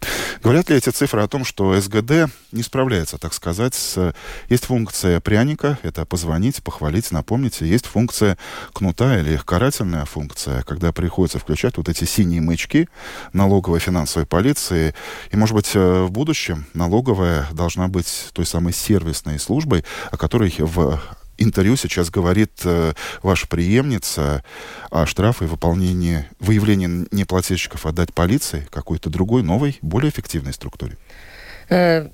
Говорят 0.43 0.69
ли 0.69 0.77
эти 0.77 0.89
цифры 0.89 1.21
о 1.21 1.27
том, 1.27 1.45
что 1.45 1.79
СГД 1.79 2.31
не 2.51 2.63
справляется, 2.63 3.17
так 3.17 3.33
сказать, 3.33 3.75
с... 3.75 4.13
Есть 4.49 4.65
функция 4.65 5.19
пряника, 5.19 5.77
это 5.83 6.05
позвонить, 6.05 6.63
похвалить, 6.63 7.11
напомнить. 7.11 7.61
Есть 7.61 7.85
функция 7.85 8.37
кнута 8.73 9.19
или 9.19 9.39
карательная 9.43 10.05
функция, 10.05 10.63
когда 10.63 10.91
приходится 10.91 11.39
включать 11.39 11.77
вот 11.77 11.89
эти 11.89 12.05
синие 12.05 12.41
маячки 12.61 12.87
налоговой 13.33 13.79
финансовой 13.79 14.25
полиции. 14.25 14.93
И, 15.31 15.37
может 15.37 15.55
быть, 15.55 15.71
э, 15.73 16.03
в 16.03 16.11
будущем 16.11 16.65
налоговая 16.73 17.47
должна 17.51 17.87
быть 17.87 18.29
той 18.33 18.45
самой 18.45 18.73
сервисной 18.73 19.39
службой, 19.39 19.83
о 20.11 20.17
которой 20.17 20.53
в 20.57 20.99
интервью 21.37 21.75
сейчас 21.75 22.09
говорит 22.09 22.51
э, 22.65 22.93
ваша 23.23 23.47
преемница 23.47 24.43
о 24.91 25.05
штрафы 25.05 25.45
и 25.45 25.47
выполнении, 25.47 26.25
выявлении 26.39 27.07
неплательщиков 27.11 27.85
отдать 27.85 28.13
полиции 28.13 28.67
какой-то 28.69 29.09
другой, 29.09 29.43
новой, 29.43 29.79
более 29.81 30.09
эффективной 30.09 30.53
структуре? 30.53 30.97
Э, 31.69 32.09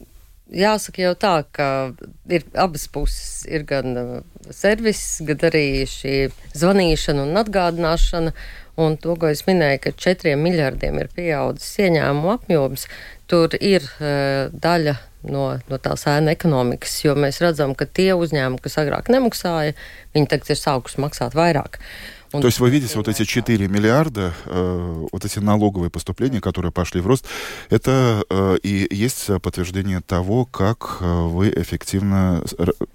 Jāsaka 0.48 1.02
jau 1.02 1.16
tā, 1.20 1.44
ka 1.52 1.92
ir 2.32 2.46
abas 2.56 2.88
puses. 2.88 3.44
Ir 3.44 3.66
gan 3.68 3.98
uh, 4.00 4.22
servis, 4.56 5.20
gan 5.28 5.44
arī 5.44 5.84
šī 5.84 6.30
zvanīšana 6.56 7.26
un 7.28 7.36
atgādināšana. 7.42 8.32
Un 8.78 8.98
to, 9.02 9.16
ko 9.18 9.32
es 9.32 9.44
minēju, 9.48 9.82
ka 9.84 9.94
četriem 9.98 10.42
miljardiem 10.46 11.00
ir 11.02 11.12
pieaudzis 11.16 11.80
ieņēmumu 11.88 12.34
apjoms, 12.36 12.86
tur 13.30 13.56
ir 13.58 13.86
uh, 13.98 14.54
daļa 14.54 14.98
no, 15.34 15.48
no 15.58 15.80
tās 15.82 16.06
ēna 16.10 16.36
ekonomikas, 16.38 17.00
jo 17.04 17.16
mēs 17.18 17.42
redzam, 17.44 17.74
ka 17.78 17.90
tie 17.90 18.12
uzņēmumi, 18.14 18.62
kas 18.64 18.78
agrāk 18.84 19.10
nemaksāja, 19.14 19.74
viņi 20.14 20.30
tagad 20.30 20.54
ir 20.54 20.62
sākuši 20.62 21.04
maksāt 21.04 21.36
vairāk. 21.38 21.82
Uh, 21.82 22.17
Он... 22.34 22.42
То 22.42 22.48
есть 22.48 22.60
вы 22.60 22.70
видите 22.70 22.96
вот 22.98 23.08
эти 23.08 23.24
4 23.24 23.68
миллиарда, 23.68 24.34
э, 24.46 25.06
вот 25.12 25.26
эти 25.26 25.40
налоговые 25.40 25.90
поступления, 25.90 26.42
которые 26.42 26.72
пошли 26.72 27.02
в 27.02 27.08
рост, 27.08 27.26
это 27.70 28.24
э, 28.30 28.58
и 28.64 28.88
есть 28.92 29.28
подтверждение 29.42 30.02
того, 30.02 30.46
как 30.46 30.98
э, 31.00 31.06
вы 31.06 31.50
эффективно 31.50 32.44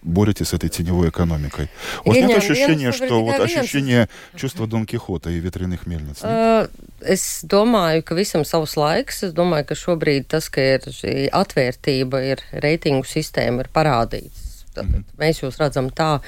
боретесь 0.03 0.49
с 0.49 0.53
этой 0.53 0.69
теневой 0.69 1.09
экономикой. 1.09 1.69
У 2.05 2.11
вас 2.11 2.19
нет 2.19 2.37
ощущения, 2.37 2.93
что 2.93 3.25
вот 3.25 3.41
ощущение 3.41 4.09
чувства 4.37 4.67
Дон 4.67 4.87
Кихота 4.87 5.31
и 5.31 5.39
ветряных 5.39 5.87
мельниц? 5.87 6.23
Нет? 6.23 6.71
Es 7.03 7.43
domāju, 7.43 8.03
ka 8.07 8.15
visam 8.15 8.45
savs 8.47 8.77
laiks. 8.79 9.23
Es 9.27 9.35
domāju, 9.35 9.67
ka 9.73 9.79
šobrīd 9.79 10.29
tas, 10.31 10.49
ka 10.53 10.63
ir 10.77 10.87
šī 10.87 11.27
atvērtība, 11.35 12.23
ir 12.31 12.43
reitingu 12.53 13.09
sistēma, 13.09 13.65
ir 13.65 13.71
parādīts. 13.75 14.65
Tad 14.75 14.87
mm 14.87 14.95
-hmm. 14.95 15.19
mēs 15.19 15.43
jūs 15.43 15.59
redzam 15.59 15.91
tā, 15.91 16.21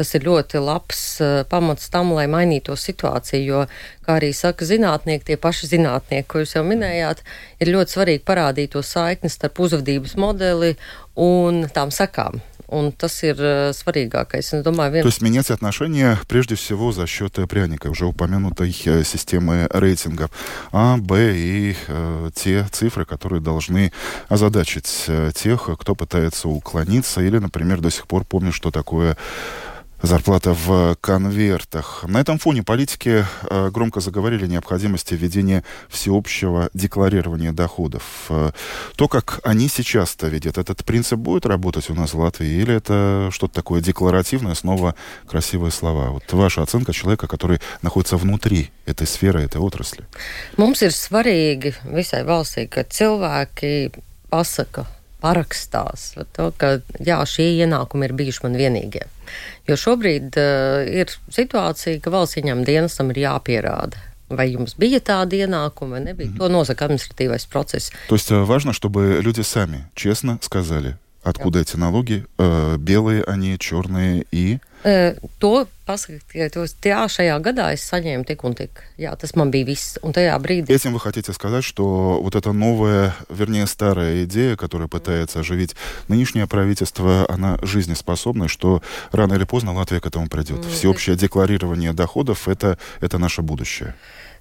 tas 0.00 0.14
ir 0.16 0.24
ļoti 0.24 0.62
labs 0.64 1.02
uh, 1.20 1.40
pamats 1.50 1.92
tam, 1.92 2.14
lai 2.16 2.24
mainītos 2.32 2.86
situācija, 2.88 3.40
jo, 3.44 3.64
kā 4.06 4.16
arī 4.16 4.32
saka 4.36 4.64
zinātnieki, 4.68 5.28
tie 5.28 5.40
paši 5.40 5.74
zinātnieki, 5.74 6.28
ko 6.30 6.44
jūs 6.44 6.56
jau 6.56 6.64
minējāt, 6.64 7.20
ir 7.60 7.74
ļoti 7.74 7.96
svarīgi 7.96 8.24
parādīt 8.24 8.72
to 8.72 8.84
saikni 8.86 9.28
starp 9.32 9.60
uzvedības 9.60 10.16
modeli 10.20 10.76
un 11.20 11.66
tām 11.74 11.92
sekām. 11.92 12.40
Un 12.70 12.92
tas 12.94 13.16
ir 13.26 13.34
uh, 13.42 13.72
svarīgākais. 13.74 14.52
Es. 14.54 14.62
То 14.62 15.08
есть 15.08 15.20
менять 15.20 15.50
отношения 15.50 16.16
прежде 16.28 16.54
всего 16.54 16.92
за 16.92 17.08
счет 17.08 17.32
пряника, 17.48 17.88
уже 17.88 18.06
упомянутой 18.06 18.70
системы 18.72 19.66
рейтингов 19.72 20.30
А, 20.70 20.96
Б 20.96 21.34
и 21.34 21.74
э, 21.88 22.30
те 22.32 22.64
цифры, 22.70 23.04
которые 23.04 23.40
должны 23.40 23.90
озадачить 24.28 25.06
э, 25.08 25.32
тех, 25.34 25.68
кто 25.80 25.96
пытается 25.96 26.48
уклониться 26.48 27.20
или, 27.20 27.38
например, 27.38 27.80
до 27.80 27.90
сих 27.90 28.06
пор 28.06 28.24
помнит, 28.24 28.54
что 28.54 28.70
такое 28.70 29.16
зарплата 30.02 30.52
в 30.54 30.96
конвертах. 31.00 32.04
На 32.08 32.20
этом 32.20 32.38
фоне 32.38 32.62
политики 32.62 33.24
э, 33.42 33.70
громко 33.70 34.00
заговорили 34.00 34.44
о 34.44 34.48
необходимости 34.48 35.14
введения 35.14 35.64
всеобщего 35.88 36.70
декларирования 36.74 37.52
доходов. 37.52 38.02
Э, 38.28 38.52
то, 38.96 39.08
как 39.08 39.40
они 39.44 39.68
сейчас-то 39.68 40.28
видят, 40.28 40.58
этот 40.58 40.84
принцип 40.84 41.18
будет 41.18 41.46
работать 41.46 41.90
у 41.90 41.94
нас 41.94 42.14
в 42.14 42.20
Латвии, 42.20 42.48
или 42.48 42.74
это 42.74 43.28
что-то 43.32 43.54
такое 43.54 43.80
декларативное, 43.80 44.54
снова 44.54 44.94
красивые 45.26 45.70
слова? 45.70 46.10
Вот 46.10 46.32
ваша 46.32 46.62
оценка 46.62 46.92
человека, 46.92 47.26
который 47.26 47.60
находится 47.82 48.16
внутри 48.16 48.70
этой 48.86 49.06
сферы, 49.06 49.42
этой 49.42 49.60
отрасли. 49.60 50.04
Mums 50.56 50.82
ir 50.84 50.92
svarīgi 50.94 51.74
visai 51.84 52.22
valstī, 52.26 52.66
ka 52.68 52.84
cilvēki 52.84 53.92
pasaka 54.30 54.86
parakstās 55.23 56.13
to, 56.35 56.49
ka 56.59 56.79
jā, 57.01 57.19
šie 57.29 57.47
ienākumi 57.65 58.09
ir 58.09 58.15
bijuši 58.17 58.43
man 58.45 58.57
vienīgie. 58.59 59.05
Jo 59.69 59.77
šobrīd 59.79 60.37
uh, 60.37 60.83
ir 60.85 61.13
situācija, 61.33 62.01
ka 62.03 62.13
valsts 62.13 62.37
ieņem 62.41 62.65
dienestam 62.67 63.09
ir 63.13 63.23
jāpierāda, 63.23 64.01
vai 64.29 64.51
jums 64.51 64.75
bija 64.77 65.01
tāda 65.01 65.39
ienākuma 65.45 65.97
vai 65.97 66.03
nebija. 66.05 66.29
Mm-hmm. 66.29 66.41
To 66.41 66.51
nosaka 66.51 66.85
administratīvais 66.85 67.47
process. 67.49 67.91
То 68.07 68.15
есть 68.15 68.29
важно, 68.29 68.73
чтобы 68.73 69.21
люди 69.21 69.41
сами 69.41 69.87
честно 69.95 70.37
сказали, 70.41 70.97
откуда 71.22 71.58
Jā. 71.58 71.62
эти 71.62 71.76
налоги, 71.76 72.26
э, 72.38 72.76
белые 72.78 73.24
они, 73.24 73.58
черные 73.58 74.24
и 74.30 74.58
To 74.82 75.68
pasakāt, 75.84 76.24
ka 76.32 76.48
tos, 76.48 76.72
jā, 76.80 77.04
шajā 77.04 77.36
года 77.44 77.68
я 77.68 77.76
saņēmu 77.76 78.24
tik 78.24 78.44
un 78.48 78.54
tik. 78.56 78.80
Jā, 78.96 79.12
tas 79.12 79.36
man 79.36 79.50
bija 79.52 79.66
viss. 79.68 79.98
Un 80.00 80.14
tajā 80.16 80.38
брīdī... 80.40 80.72
Этим 80.72 80.94
вы 80.94 81.00
хотите 81.00 81.34
сказать, 81.34 81.64
что 81.64 82.20
вот 82.22 82.34
эта 82.34 82.52
новая, 82.52 83.14
вернее, 83.28 83.66
старая 83.66 84.24
идея, 84.24 84.56
которая 84.56 84.88
пытается 84.88 85.40
оживить 85.40 85.76
нынешнее 86.08 86.46
правительство, 86.46 87.26
она 87.28 87.58
жизнеспособна, 87.60 88.48
что 88.48 88.82
рано 89.12 89.34
или 89.34 89.44
поздно 89.44 89.74
Латвия 89.74 90.00
к 90.00 90.06
этому 90.06 90.28
придет. 90.28 90.64
Всеобщее 90.64 91.16
декларирование 91.16 91.92
доходов 91.92 92.48
это,– 92.48 92.78
это 93.00 93.18
наше 93.18 93.42
будущее. 93.42 93.94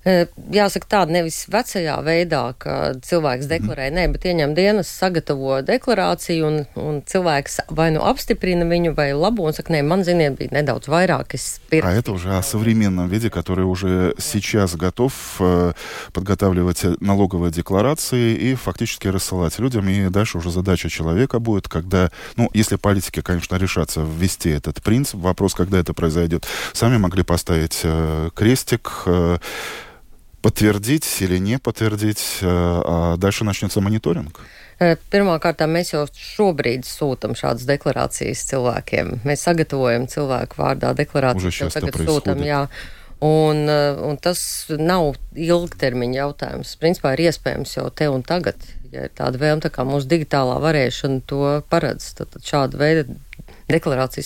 Jāsaka, 0.08 0.88
tāda 0.88 1.12
nevis 1.12 1.42
vecajā 1.52 1.98
veidā, 2.06 2.44
ka 2.58 2.76
cilvēks 3.04 3.50
deklarē, 3.52 3.90
nē, 3.92 4.06
bet 4.14 4.24
ieņem 4.32 4.54
dienas, 4.56 4.88
sagatavo 4.88 5.60
deklarāciju, 5.68 6.48
un, 6.48 6.62
un 6.80 7.02
cilvēks 7.04 7.60
vai 7.76 7.90
nu 7.92 8.06
apstiprina 8.08 8.64
viņu, 8.70 8.94
vai 8.96 9.12
labo, 9.12 9.44
un 9.50 9.56
saka, 9.58 9.74
nē, 9.76 9.84
man, 9.84 10.06
ziniet, 10.08 10.38
bija 10.40 10.56
nedaudz 10.56 10.88
vairāk. 10.88 11.36
Es 11.36 11.60
а 11.72 11.92
это 11.92 12.14
уже 12.14 12.38
о 12.38 12.42
современном 12.42 13.10
виде, 13.10 13.30
который 13.30 13.66
уже 13.66 14.16
сейчас 14.18 14.76
готов 14.76 15.14
э, 15.40 15.74
подготавливать 16.14 17.02
налоговые 17.02 17.52
декларации 17.52 18.36
и 18.36 18.56
фактически 18.56 19.08
рассылать 19.08 19.60
людям. 19.60 19.88
И 19.90 20.10
дальше 20.10 20.38
уже 20.38 20.50
задача 20.50 20.90
человека 20.90 21.40
будет, 21.40 21.68
когда, 21.68 22.10
ну, 22.38 22.50
если 22.54 22.78
политики, 22.78 23.22
конечно, 23.22 23.56
решатся 23.58 24.02
ввести 24.02 24.50
этот 24.50 24.82
принцип, 24.82 25.20
вопрос, 25.20 25.54
когда 25.54 25.78
это 25.78 25.94
произойдет, 25.94 26.48
сами 26.74 26.98
могли 26.98 27.24
поставить 27.24 27.82
э, 27.84 28.30
крестик, 28.34 29.04
э, 29.06 29.38
подтвердить 30.43 31.07
или 31.21 31.39
не 31.39 31.59
подтвердить, 31.59 32.39
а 32.43 33.17
дальше 33.17 33.45
начнется 33.45 33.81
мониторинг. 33.81 34.41
Pirmkārt, 35.09 35.63
mēs 35.71 35.93
jau 35.95 36.03
šobrīd 36.11 36.83
sūtām 36.85 37.37
šādas 37.39 37.65
deklarācijas 37.69 38.43
cilvēkiem. 38.51 39.21
Mēs 39.25 39.47
sagatavojam 39.47 40.09
cilvēku 40.11 40.59
vārdā 40.59 40.91
deklarāciju, 40.99 41.53
jau 41.63 41.71
tagad 41.73 41.97
sūtām, 42.03 42.43
jā. 42.45 42.67
Un, 43.25 43.65
un 43.71 44.19
tas 44.21 44.41
nav 44.69 45.15
ilgtermiņa 45.33 46.19
jautājums. 46.19 46.75
Principā 46.83 47.15
ir 47.15 47.31
iespējams 47.31 47.77
jau 47.79 47.87
te 47.95 48.11
un 48.11 48.27
tagad, 48.27 48.59
ja 48.93 49.07
ir 49.07 49.15
tāda 49.17 49.41
vēlme, 49.41 49.63
tā 49.65 49.71
kā 49.73 49.87
mūsu 49.87 50.11
digitālā 50.11 50.59
varēšana 50.61 51.23
to 51.31 51.45
paredz, 51.71 52.11
tad, 52.19 52.35
tad 52.35 52.45
šāda 52.45 52.83
veida 52.83 53.07
декларации 53.70 54.24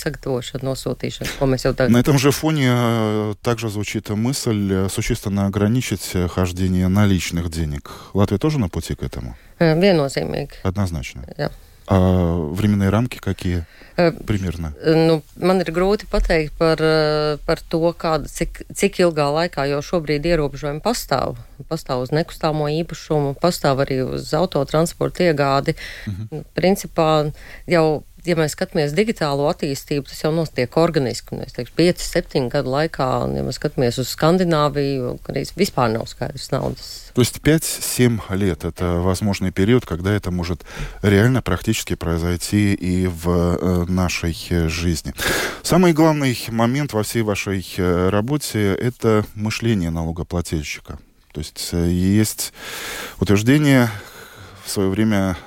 nosūtīšanu, 0.63 1.37
ko 1.39 1.45
mēs 1.45 1.65
jau 1.67 1.73
tagad... 1.73 1.91
На 1.91 1.99
этом 1.99 2.17
же 2.17 2.31
фоне 2.31 2.69
э, 2.69 3.33
также 3.41 3.69
звучит 3.69 4.09
мысль 4.09 4.71
э, 4.71 4.89
существенно 4.89 5.45
ограничить 5.45 6.11
э, 6.13 6.27
хождение 6.27 6.87
наличных 6.87 7.49
денег. 7.49 7.91
Латвия 8.13 8.37
тоже 8.37 8.59
на 8.59 8.69
пути 8.69 8.95
к 8.95 9.03
этому? 9.03 9.35
Viennozīmīgi. 9.59 10.63
Однозначно. 10.63 11.23
Jā. 11.37 11.51
А 11.85 12.49
временные 12.53 12.89
рамки 12.89 13.19
какие? 13.19 13.65
Примерно. 14.25 14.73
Nu, 14.83 15.21
man 15.35 15.59
ir 15.61 15.69
grūti 15.69 16.07
pateikt 16.09 16.55
par, 16.57 16.79
par 17.45 17.59
to, 17.69 17.91
kāda, 17.93 18.25
cik, 18.31 18.63
cik 18.73 19.01
ilgā 19.03 19.27
laikā 19.35 19.67
jau 19.69 19.81
šobrīd 19.83 20.25
ierobežojumi 20.25 20.81
pastāv. 20.81 21.35
Pastāv 21.69 22.05
uz 22.07 22.15
nekustamo 22.15 22.71
īpašumu, 22.71 23.35
pastāv 23.37 23.83
arī 23.83 23.99
uz 24.07 24.31
autotransporta 24.33 25.27
iegādi. 25.27 25.75
Mhm. 26.07 26.47
Principā 26.55 27.09
jau 27.67 28.03
ja 28.25 28.35
mēs 28.39 28.55
skatāmies 28.55 28.95
digitālo 28.95 29.47
attīstību, 29.51 30.07
tas 30.09 30.23
jau 30.23 30.31
notiek 30.35 30.77
organiski. 30.79 31.37
Mēs 31.39 31.55
teiksim, 31.57 31.75
5, 31.79 32.03
7 32.07 32.49
gadu 32.53 32.73
laikā, 32.73 33.07
un, 33.25 33.37
ja 33.37 33.45
mēs 33.45 33.59
skatāmies 33.59 33.99
uz 34.01 34.13
Скандинавию, 34.15 35.17
arī 35.29 35.45
vispār 35.57 35.91
nav 35.93 36.07
skaidrs 36.11 36.51
naudas. 36.53 36.91
То 37.13 37.21
есть 37.21 37.37
5-7 37.43 38.35
лет– 38.35 38.63
это 38.65 38.99
возможный 39.01 39.51
период, 39.51 39.85
когда 39.85 40.11
это 40.11 40.31
может 40.31 40.63
реально 41.03 41.43
практически 41.43 41.93
произойти 41.95 42.73
и 42.73 43.05
в 43.05 43.29
э, 43.29 43.85
нашей 43.87 44.33
жизни. 44.67 45.13
Самый 45.61 45.93
главный 45.93 46.37
момент 46.49 46.93
во 46.93 47.03
всей 47.03 47.21
вашей 47.21 47.63
э, 47.77 48.09
работе– 48.09 48.73
это 48.81 49.25
мышление 49.35 49.91
налогоплательщика 49.91 50.97
То 51.33 51.39
есть 51.39 51.69
э, 51.73 51.87
есть 51.87 52.51
утверждение 53.19 53.89
в 54.65 54.69
свое 54.69 54.89
время 54.89 55.37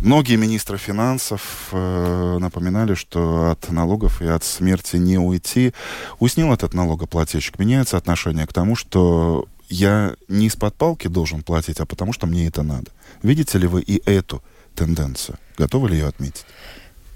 Многие 0.00 0.36
министры 0.36 0.76
финансов 0.76 1.68
э, 1.72 2.38
напоминали, 2.38 2.94
что 2.94 3.50
от 3.50 3.70
налогов 3.70 4.22
и 4.22 4.26
от 4.26 4.44
смерти 4.44 4.96
не 4.96 5.18
уйти. 5.18 5.72
Уснил 6.18 6.52
этот 6.52 6.74
налогоплательщик. 6.74 7.58
Меняется 7.58 7.96
отношение 7.96 8.46
к 8.46 8.52
тому, 8.52 8.76
что 8.76 9.46
я 9.68 10.14
не 10.28 10.46
из-под 10.46 10.74
палки 10.74 11.08
должен 11.08 11.42
платить, 11.42 11.80
а 11.80 11.86
потому 11.86 12.12
что 12.12 12.26
мне 12.26 12.46
это 12.46 12.62
надо. 12.62 12.90
Видите 13.22 13.58
ли 13.58 13.66
вы 13.66 13.82
и 13.82 14.02
эту 14.08 14.42
тенденцию? 14.74 15.38
Готовы 15.56 15.88
ли 15.88 15.96
ее 15.96 16.06
отметить? 16.06 16.44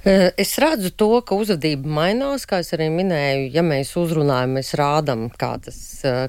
Es 0.04 0.52
redzu 0.62 0.92
to, 0.94 1.08
ka 1.26 1.34
uzvedība 1.34 1.90
mainās, 1.90 2.44
kā 2.46 2.60
es 2.62 2.70
arī 2.76 2.86
minēju, 2.94 3.48
ja 3.56 3.64
mēs 3.66 3.90
uzrunājam, 3.98 4.54
mēs 4.54 4.70
rādam, 4.78 5.26
kā, 5.34 5.56
tas, 5.64 5.80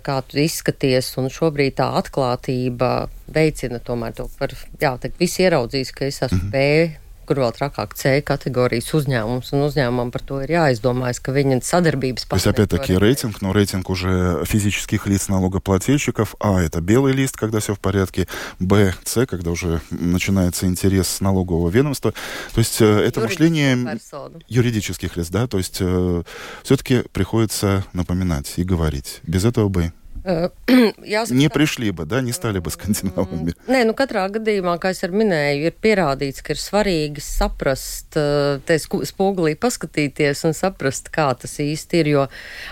kā 0.01 0.15
tu 0.25 0.39
izskaties, 0.41 1.11
un 1.21 1.29
šobrīd 1.29 1.77
tā 1.77 1.91
atklātība 2.01 3.09
veicina 3.29 3.77
tomēr 3.79 4.17
to 4.17 4.25
par, 4.39 4.55
jā, 4.81 4.95
tā 4.97 5.13
visi 5.19 5.45
ieraudzīs, 5.45 5.93
ka 5.93 6.09
es 6.09 6.21
esmu 6.21 6.41
mm 6.41 6.49
-hmm. 6.49 6.97
B 6.97 7.08
kur 7.29 7.43
vēl 7.43 7.53
trakāk 7.53 7.93
C 7.93 8.15
категорijas 8.25 8.89
uzņēmums, 8.97 9.51
un 9.53 9.65
uzņēmumam 9.67 10.09
par 10.09 10.23
то 10.25 10.39
jāизdomājas, 10.41 11.21
ka 11.21 11.33
viņi 11.35 11.59
sadarbības 11.61 12.25
То 12.25 12.35
есть, 12.35 12.47
опять-таки, 12.47 12.97
рейтинг, 12.97 13.41
но 13.43 13.53
рейтинг 13.53 13.89
уже 13.89 14.43
физических 14.45 15.05
лиц 15.05 15.27
налогоплательщиков. 15.29 16.35
А, 16.39 16.59
это 16.59 16.81
белый 16.81 17.13
лист, 17.13 17.37
когда 17.37 17.59
все 17.59 17.75
в 17.75 17.79
порядке. 17.79 18.27
Б, 18.59 18.95
С, 19.03 19.27
когда 19.27 19.51
уже 19.51 19.81
начинается 19.91 20.65
интерес 20.65 21.21
налогового 21.21 21.69
ведомства. 21.69 22.13
То 22.53 22.59
есть, 22.59 22.81
э, 22.81 22.85
это 22.85 23.21
мышление 23.21 23.77
персону. 23.77 24.39
юридических 24.47 25.15
лиц, 25.15 25.29
да? 25.29 25.45
То 25.45 25.59
есть, 25.59 25.77
э, 25.81 26.23
все-таки 26.63 27.03
приходится 27.13 27.85
напоминать 27.93 28.53
и 28.57 28.63
говорить. 28.63 29.19
Без 29.23 29.45
этого 29.45 29.69
бы 29.69 29.93
Jāsaka, 30.25 31.37
Neprišļi, 31.39 31.91
bet 31.95 32.13
ne 32.25 32.33
stāli 32.35 32.61
bez 32.63 32.75
skandināviem. 32.75 33.51
Nē, 33.71 33.83
nu 33.87 33.95
katrā 33.97 34.25
gadījumā, 34.33 34.75
kā 34.81 34.91
es 34.93 35.01
ar 35.05 35.13
minēju, 35.15 35.69
ir 35.69 35.77
pierādīts, 35.83 36.43
ka 36.45 36.53
ir 36.55 36.61
svarīgi 36.61 37.23
saprast, 37.23 38.17
э, 38.19 38.59
te 38.67 38.77
spogulī 38.79 39.55
paskatīties 39.59 40.43
un 40.49 40.57
saprast, 40.57 41.11
kā 41.15 41.29
tas 41.39 41.55
īsti 41.63 42.01
ir, 42.03 42.11
jo 42.13 42.25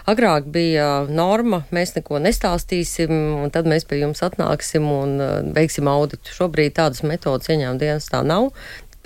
agrāk 0.10 0.50
bija 0.52 0.90
norma, 1.10 1.64
mēs 1.72 1.96
neko 1.98 2.20
nestāstīsim, 2.24 3.14
un 3.44 3.54
tad 3.54 3.70
mēs 3.70 3.88
pie 3.88 4.02
jums 4.04 4.24
atnāksim 4.28 4.88
un 4.92 5.16
э, 5.22 5.32
veiksim 5.56 5.88
auditu. 5.92 6.36
Šobrīd 6.38 6.76
tādas 6.80 7.06
metodas 7.08 7.50
ieņēmuma 7.54 7.82
dienestā 7.82 8.24
nav, 8.28 8.52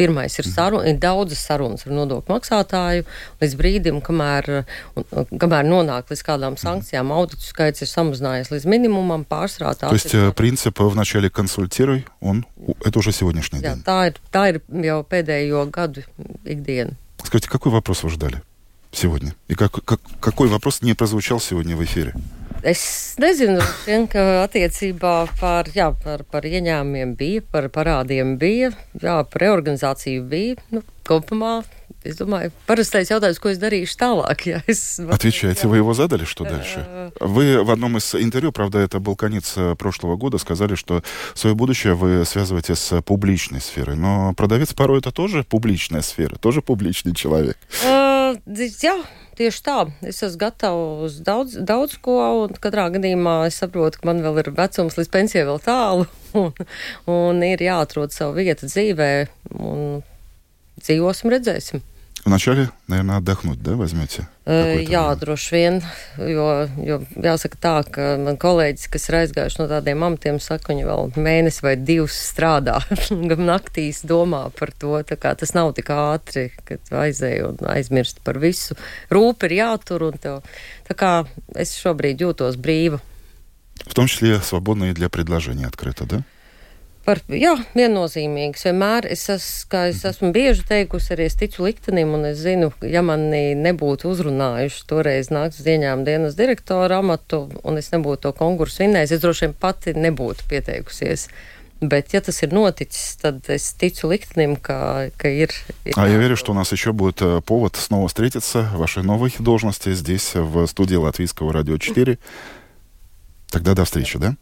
Pirmais 0.01 0.35
ir, 0.37 0.45
sarun, 0.45 0.85
ir 0.85 0.99
daudzas 1.01 1.41
sarunas 1.41 1.87
ar 1.87 1.95
nodokļu 1.97 2.29
maksātāju 2.29 3.07
līdz 3.41 3.55
brīdim, 3.57 4.01
kamēr, 4.05 4.51
un, 4.93 5.07
kamēr 5.41 5.65
nonāk 5.65 6.13
līdz 6.13 6.23
kādām 6.27 6.59
sankcijām. 6.61 7.15
Auditu 7.17 7.41
skaits 7.41 7.81
ir 7.81 7.89
samazinājies 7.89 8.53
līdz 8.53 8.67
минимумам, 8.69 9.25
pārsvarā 9.25 9.73
tā. 9.73 9.89
То 9.89 9.97
есть 9.97 10.13
ir... 10.13 10.35
принцип 10.37 10.81
вначале 10.81 11.31
консультируй, 11.31 12.05
он 12.21 12.45
это 12.85 12.99
уже 12.99 13.13
сегодняшний 13.13 13.61
Jā, 13.61 13.73
день. 13.73 13.83
Tā 13.89 14.13
ir, 14.13 14.21
tā 14.31 14.45
ir 14.53 14.61
jau 14.85 15.01
pēdējo 15.01 15.65
gadu 15.73 16.05
ikdiena. 16.45 16.93
Скажите, 17.25 17.49
какой 17.49 17.73
вопрос 17.73 18.03
вы 18.03 18.11
ждали 18.11 18.43
сегодня? 18.93 19.35
И 19.49 19.55
как, 19.55 19.73
как, 19.85 20.01
какой 20.21 20.49
вопрос 20.49 20.83
не 20.83 20.93
прозвучал 20.93 21.41
сегодня 21.41 21.75
в 21.75 21.83
эфире? 21.83 22.13
Es 22.62 23.16
nezinu, 23.18 23.58
vien, 23.88 24.06
ka 24.12 24.44
attiecībā 24.44 25.16
par, 25.40 25.70
jā, 25.74 25.90
par, 26.04 26.22
par 26.30 26.46
ieņēmumiem 26.46 27.16
bija, 27.18 27.42
par 27.42 27.72
parādiem 27.74 28.36
bija, 28.42 28.70
jā, 29.02 29.16
par 29.26 29.46
reorganizāciju 29.48 30.28
bija. 30.30 30.62
Nu, 30.70 30.84
kopumā 31.08 31.62
Es 32.04 32.18
думаю, 32.18 32.52
ko 32.66 33.50
es 33.52 33.60
darīšu 33.62 33.98
tālāk. 34.00 34.46
Ja 34.50 34.62
es... 34.66 35.00
Отвечайте, 35.00 35.68
вы 35.68 35.78
его 35.78 35.94
задали, 35.94 36.26
что 36.26 36.44
дальше? 36.44 37.12
Вы 37.20 37.64
в 37.64 37.70
одном 37.70 37.98
из 37.98 38.16
интервью, 38.16 38.52
правда, 38.52 38.80
это 38.80 39.00
был 39.00 39.16
конец 39.16 39.54
э, 39.56 39.76
прошлого 39.76 40.16
года, 40.16 40.40
сказали, 40.40 40.74
что 40.74 41.04
свое 41.36 41.56
будущее 41.56 41.94
вы 41.94 42.26
связываете 42.26 42.76
с 42.76 43.02
публичной 43.04 43.62
сферой. 43.62 43.98
Но 43.98 44.34
продавец 44.34 44.74
порой 44.74 45.00
это 45.00 45.12
тоже 45.12 45.44
публичная 45.44 46.02
сфера, 46.02 46.36
тоже 46.36 46.64
публичный 46.64 47.14
человек. 47.14 47.58
Jā, 48.82 48.96
tieši 49.40 49.64
tā. 49.66 49.78
Es 50.08 50.22
esmu 50.24 50.42
gatava 50.42 50.86
uz 51.06 51.20
daudz, 51.26 51.58
daudz 51.68 51.98
ko, 52.04 52.18
un 52.46 52.56
katrā 52.62 52.88
gadījumā 52.94 53.36
es 53.50 53.60
saprotu, 53.62 54.02
ka 54.02 54.10
man 54.12 54.24
vēl 54.26 54.42
ir 54.44 54.52
vecums 54.58 54.98
līdz 55.00 55.12
pensijai 55.14 55.46
vēl 55.50 55.62
tālu, 55.66 56.08
un, 56.42 56.52
un 57.12 57.46
ir 57.48 57.64
jāatrod 57.66 58.16
savu 58.16 58.40
vietu 58.40 58.70
dzīvē, 58.72 59.12
un 59.60 60.02
dzīvosim, 60.82 61.34
redzēsim. 61.36 61.86
Вначале, 62.27 62.71
наверное, 62.89 63.19
отдохнуть, 63.19 63.63
да, 63.63 63.77
возьмете? 63.77 64.27
Jā, 64.47 65.15
droši 65.15 65.55
vien, 65.55 65.77
jo, 66.19 66.67
jo 66.83 66.97
jāsaka 67.23 67.59
tā, 67.63 67.75
ka 67.87 68.07
man 68.19 68.35
kolēģis, 68.35 68.89
kas 68.91 69.07
ir 69.07 69.19
aizgājuši 69.21 69.61
no 69.61 69.67
tādiem 69.71 70.03
amatiem, 70.03 70.41
saka, 70.43 70.73
viņi 70.73 70.89
vēl 70.89 71.13
mēnesi 71.15 71.63
vai 71.63 71.77
divus 71.79 72.19
strādā, 72.19 72.81
gan 73.31 73.47
naktīs 73.47 74.03
domā 74.03 74.49
par 74.59 74.75
to, 74.75 74.99
tā 75.07 75.15
kā 75.15 75.37
tas 75.39 75.55
nav 75.55 75.71
tik 75.79 75.95
ātri, 75.95 76.49
kad 76.67 76.91
aizēju 76.91 77.53
un 77.53 77.71
aizmirst 77.71 78.19
par 78.27 78.43
visu. 78.43 78.75
Rūpi 79.07 79.47
ir 79.47 79.61
jātur, 79.61 80.09
un 80.11 80.19
tev, 80.19 80.43
tā 80.91 80.99
kā 80.99 81.13
es 81.55 81.79
šobrīd 81.79 82.27
jūtos 82.27 82.59
brīva. 82.59 82.99
В 83.87 83.95
том 83.95 84.09
числе 84.09 84.41
свободно 84.41 84.91
и 84.91 84.93
для 84.93 85.09
предложения 85.09 85.69
открыто, 85.69 86.07
да? 86.07 86.25
Par, 87.07 87.21
jā, 87.31 87.53
viennozīmīgs. 87.77 88.65
Vienmēr 88.67 89.07
es, 89.15 89.29
es, 89.31 89.45
kā 89.71 89.85
es 89.93 90.01
esmu 90.09 90.33
bieži 90.35 90.65
teikusi, 90.67 91.13
arī 91.15 91.29
es 91.31 91.37
ticu 91.39 91.63
liktenim, 91.63 92.17
un 92.17 92.27
es 92.33 92.41
zinu, 92.43 92.73
ja 92.83 92.99
mani 93.07 93.53
nebūtu 93.55 94.11
uzrunājuši 94.11 94.81
toreiz 94.91 95.31
naktas 95.31 95.69
ieņēmuma 95.71 96.03
dienas 96.09 96.35
direktora 96.35 96.99
amatu, 96.99 97.45
un 97.63 97.79
es 97.79 97.93
nebūtu 97.95 98.25
to 98.25 98.33
konkursu 98.35 98.83
vinnējis, 98.83 99.15
es 99.15 99.23
droši 99.23 99.47
vien 99.47 99.55
pati 99.63 99.95
nebūtu 99.95 100.49
pieteikusies. 100.51 101.29
Bet, 101.79 102.11
ja 102.17 102.23
tas 102.25 102.43
ir 102.43 102.51
noticis, 102.57 103.21
tad 103.23 103.47
es 103.55 103.69
ticu 103.79 104.11
liktenim, 104.11 104.57
ka, 104.59 105.13
ka 105.21 105.31
ir. 105.31 105.55
ir 105.85 105.95
а 105.95 106.09
я 106.09 106.19
верю, 106.19 106.37
что 106.37 106.51
у 106.51 106.55
нас 106.57 106.73
еще 106.73 106.93
будет 106.93 107.23
э, 107.23 107.41
повод 107.43 107.77
снова 107.77 108.09
встретиться 108.09 108.63
в 108.75 108.79
вашей 108.79 109.05
новой 109.05 109.33
должности 109.39 109.93
здесь, 109.93 110.33
в 110.35 110.67
студии 110.67 110.97
Латвийского 110.97 111.53
радио 111.53 111.79
4. 111.79 112.19
Тогда 113.51 113.75
до 113.75 113.85
встречи, 113.85 114.19
да? 114.19 114.35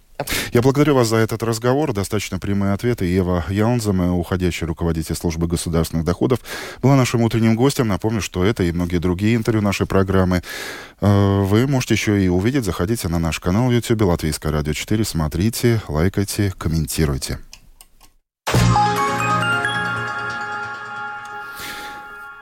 Я 0.54 0.62
благодарю 0.62 0.96
вас 0.96 1.08
за 1.08 1.18
этот 1.18 1.44
разговор. 1.44 1.94
Достаточно 1.94 2.40
прямые 2.40 2.74
ответы. 2.74 3.06
Ева 3.06 3.46
Яунзема, 3.50 4.16
уходящий 4.16 4.66
руководитель 4.66 5.16
службы 5.16 5.48
государственных 5.48 6.06
доходов, 6.06 6.40
была 6.82 6.96
нашим 6.96 7.22
утренним 7.22 7.56
гостем. 7.56 7.88
Напомню, 7.88 8.22
что 8.22 8.44
это 8.44 8.64
и 8.64 8.72
многие 8.72 8.98
другие 8.98 9.36
интервью 9.36 9.62
нашей 9.62 9.88
программы 9.88 10.44
э, 11.02 11.42
вы 11.42 11.68
можете 11.68 11.94
еще 11.94 12.24
и 12.24 12.28
увидеть. 12.28 12.66
Заходите 12.66 13.08
на 13.08 13.20
наш 13.20 13.40
канал 13.40 13.68
в 13.68 13.72
YouTube 13.72 14.02
Латвийское 14.02 14.52
радио 14.52 14.74
4. 14.74 15.04
Смотрите, 15.06 15.82
лайкайте, 15.88 16.54
комментируйте. 16.58 17.40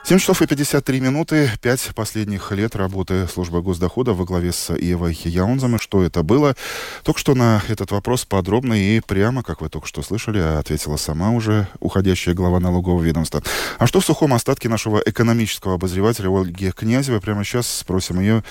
7 0.08 0.20
часов 0.20 0.42
и 0.42 0.48
53 0.48 1.02
минуты. 1.02 1.52
Пять 1.62 1.82
последних 1.94 2.54
лет 2.54 2.78
работы 2.78 3.28
службы 3.28 3.62
госдохода 3.62 4.14
во 4.14 4.24
главе 4.24 4.54
с 4.54 4.74
Евой 4.74 5.20
Яунзом. 5.26 5.78
Что 5.80 6.02
это 6.02 6.24
было? 6.24 6.56
Только 7.04 7.20
что 7.20 7.36
на 7.36 7.62
этот 7.68 7.92
вопрос 7.92 8.24
подробно 8.24 8.74
и 8.74 9.02
прямо, 9.02 9.44
как 9.44 9.60
вы 9.60 9.68
только 9.68 9.86
что 9.86 10.02
слышали, 10.04 10.40
ответила 10.40 10.96
сама 10.96 11.32
уже 11.32 11.68
уходящая 11.82 12.36
глава 12.36 12.62
налогового 12.62 13.04
ведомства. 13.04 13.44
А 13.80 13.86
что 13.86 14.00
в 14.00 14.06
сухом 14.06 14.34
остатке 14.34 14.70
нашего 14.70 15.04
экономического 15.06 15.74
обозревателя 15.74 16.30
Ольги 16.30 16.72
Князевой? 16.72 17.20
Прямо 17.20 17.44
сейчас 17.44 17.68
спросим 17.68 18.22
ее. 18.22 18.46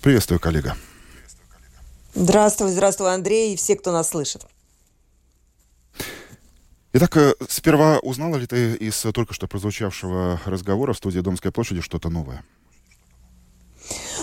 Приветствую, 0.00 0.40
коллега. 0.40 0.78
Здравствуй, 2.14 2.70
здравствуй, 2.70 3.12
Андрей 3.12 3.52
и 3.52 3.56
все, 3.56 3.76
кто 3.76 3.92
нас 3.92 4.08
слышит. 4.08 4.46
Итак, 6.94 7.16
э, 7.16 7.34
сперва 7.48 8.00
узнала 8.00 8.36
ли 8.36 8.46
ты 8.46 8.74
из 8.74 9.00
только 9.14 9.32
что 9.32 9.48
прозвучавшего 9.48 10.38
разговора 10.44 10.92
в 10.92 10.98
студии 10.98 11.20
Домской 11.20 11.50
площади 11.50 11.80
что-то 11.80 12.10
новое? 12.10 12.44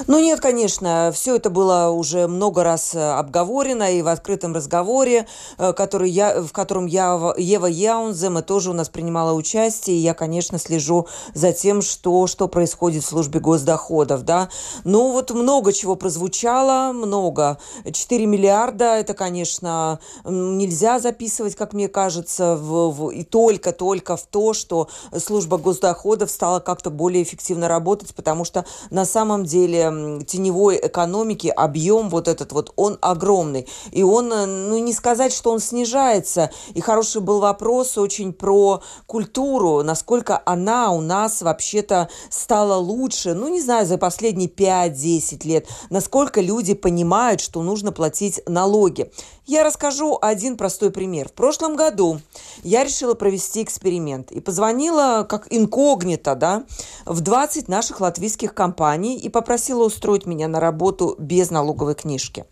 Ну 0.09 0.17
нет, 0.19 0.39
конечно, 0.39 1.11
все 1.13 1.35
это 1.35 1.51
было 1.51 1.91
уже 1.91 2.27
много 2.27 2.63
раз 2.63 2.95
э, 2.95 3.11
обговорено 3.11 3.95
и 3.95 4.01
в 4.01 4.07
открытом 4.07 4.55
разговоре, 4.55 5.27
э, 5.59 5.71
который 5.73 6.09
я, 6.09 6.41
в 6.41 6.51
котором 6.51 6.87
я, 6.87 7.35
Ева 7.37 7.67
Яунзема 7.67 8.41
тоже 8.41 8.71
у 8.71 8.73
нас 8.73 8.89
принимала 8.89 9.33
участие, 9.33 9.97
и 9.97 9.99
я, 9.99 10.15
конечно, 10.15 10.57
слежу 10.57 11.05
за 11.35 11.53
тем, 11.53 11.83
что, 11.83 12.25
что 12.25 12.47
происходит 12.47 13.03
в 13.03 13.05
службе 13.05 13.39
госдоходов, 13.39 14.23
да. 14.25 14.49
Ну 14.83 15.11
вот 15.11 15.29
много 15.29 15.73
чего 15.73 15.95
прозвучало, 15.95 16.91
много. 16.91 17.59
4 17.85 18.25
миллиарда, 18.25 18.95
это, 18.95 19.13
конечно, 19.13 19.99
нельзя 20.25 20.97
записывать, 20.97 21.55
как 21.55 21.73
мне 21.73 21.87
кажется, 21.87 22.55
в, 22.55 22.89
в, 22.89 23.09
и 23.11 23.23
только-только 23.23 24.17
в 24.17 24.25
то, 24.25 24.55
что 24.55 24.89
служба 25.15 25.59
госдоходов 25.59 26.31
стала 26.31 26.59
как-то 26.61 26.89
более 26.89 27.21
эффективно 27.21 27.67
работать, 27.67 28.15
потому 28.15 28.43
что 28.43 28.65
на 28.89 29.05
самом 29.05 29.43
деле 29.43 29.98
теневой 30.25 30.79
экономики 30.81 31.47
объем 31.47 32.09
вот 32.09 32.27
этот 32.27 32.51
вот, 32.51 32.71
он 32.75 32.97
огромный. 33.01 33.67
И 33.91 34.03
он, 34.03 34.31
э, 34.31 34.45
ну 34.45 34.77
не 34.77 34.93
сказать, 34.93 35.33
что 35.33 35.51
он 35.51 35.59
снижается. 35.59 36.51
И 36.73 36.81
хороший 36.81 37.21
был 37.21 37.39
вопрос 37.39 37.97
очень 37.97 38.33
про 38.33 38.81
культуру, 39.05 39.83
насколько 39.83 40.41
она 40.45 40.91
у 40.91 41.01
нас 41.01 41.41
вообще-то 41.41 42.09
стала 42.29 42.75
лучше, 42.75 43.33
ну 43.33 43.47
не 43.49 43.61
знаю, 43.61 43.85
за 43.85 43.97
последние 43.97 44.49
5-10 44.49 45.47
лет, 45.47 45.67
насколько 45.89 46.41
люди 46.41 46.73
понимают, 46.73 47.41
что 47.41 47.61
нужно 47.61 47.91
платить 47.91 48.41
налоги. 48.47 49.11
Я 49.49 49.63
расскажу 49.63 50.19
один 50.21 50.57
простой 50.57 50.91
пример. 50.91 51.27
В 51.27 51.31
прошлом 51.31 51.75
году 51.75 52.21
я 52.61 52.83
решила 52.83 53.15
провести 53.15 53.63
эксперимент 53.63 54.31
и 54.31 54.41
позвонила 54.41 55.25
как 55.27 55.47
инкогнито, 55.49 56.35
да, 56.35 56.65
в 57.07 57.21
20 57.21 57.67
наших 57.67 57.99
латвийских 57.99 58.53
компаний 58.53 59.17
и 59.17 59.27
попросила 59.27 59.85
устроить 59.85 60.27
меня 60.27 60.47
на 60.47 60.59
работу 60.59 61.15
без 61.17 61.49
налоговой 61.49 61.95
книжки. 61.95 62.45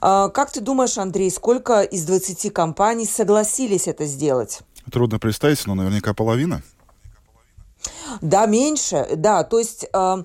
А, 0.00 0.30
как 0.30 0.50
ты 0.50 0.62
думаешь, 0.62 0.96
Андрей, 0.96 1.30
сколько 1.30 1.82
из 1.82 2.06
20 2.06 2.54
компаний 2.54 3.04
согласились 3.04 3.86
это 3.86 4.06
сделать? 4.06 4.60
Трудно 4.90 5.18
представить, 5.18 5.66
но 5.66 5.74
наверняка 5.74 6.14
половина. 6.14 6.62
Да, 8.20 8.46
меньше, 8.46 9.08
да, 9.16 9.44
то 9.44 9.58
есть 9.58 9.86
э, 9.92 10.16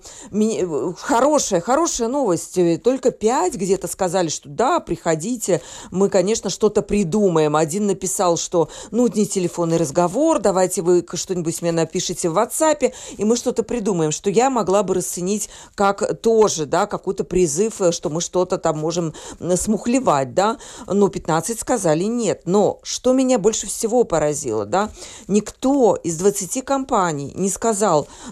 хорошая, 0.97 1.61
хорошая 1.61 2.07
новость. 2.07 2.57
Только 2.83 3.11
пять 3.11 3.55
где-то 3.55 3.87
сказали, 3.87 4.29
что 4.29 4.49
да, 4.49 4.79
приходите, 4.79 5.61
мы, 5.91 6.09
конечно, 6.09 6.49
что-то 6.49 6.81
придумаем. 6.81 7.55
Один 7.55 7.87
написал, 7.87 8.37
что 8.37 8.69
ну, 8.91 9.07
не 9.07 9.25
телефонный 9.25 9.77
разговор, 9.77 10.39
давайте 10.39 10.81
вы 10.81 11.05
что-нибудь 11.13 11.61
мне 11.61 11.71
напишите 11.71 12.29
в 12.29 12.37
WhatsApp, 12.37 12.93
и 13.17 13.25
мы 13.25 13.35
что-то 13.35 13.63
придумаем, 13.63 14.11
что 14.11 14.29
я 14.29 14.49
могла 14.49 14.83
бы 14.83 14.95
расценить 14.95 15.49
как 15.75 16.21
тоже, 16.21 16.65
да, 16.65 16.87
какой-то 16.87 17.23
призыв, 17.23 17.81
что 17.91 18.09
мы 18.09 18.21
что-то 18.21 18.57
там 18.57 18.79
можем 18.79 19.13
смухлевать, 19.55 20.33
да, 20.33 20.57
но 20.87 21.09
15 21.09 21.59
сказали 21.59 22.03
нет. 22.03 22.43
Но 22.45 22.79
что 22.83 23.13
меня 23.13 23.39
больше 23.39 23.67
всего 23.67 24.03
поразило, 24.03 24.65
да, 24.65 24.89
никто 25.27 25.95
из 25.95 26.17
20 26.17 26.63
компаний 26.63 27.31
не 27.35 27.49
сказал, 27.49 27.72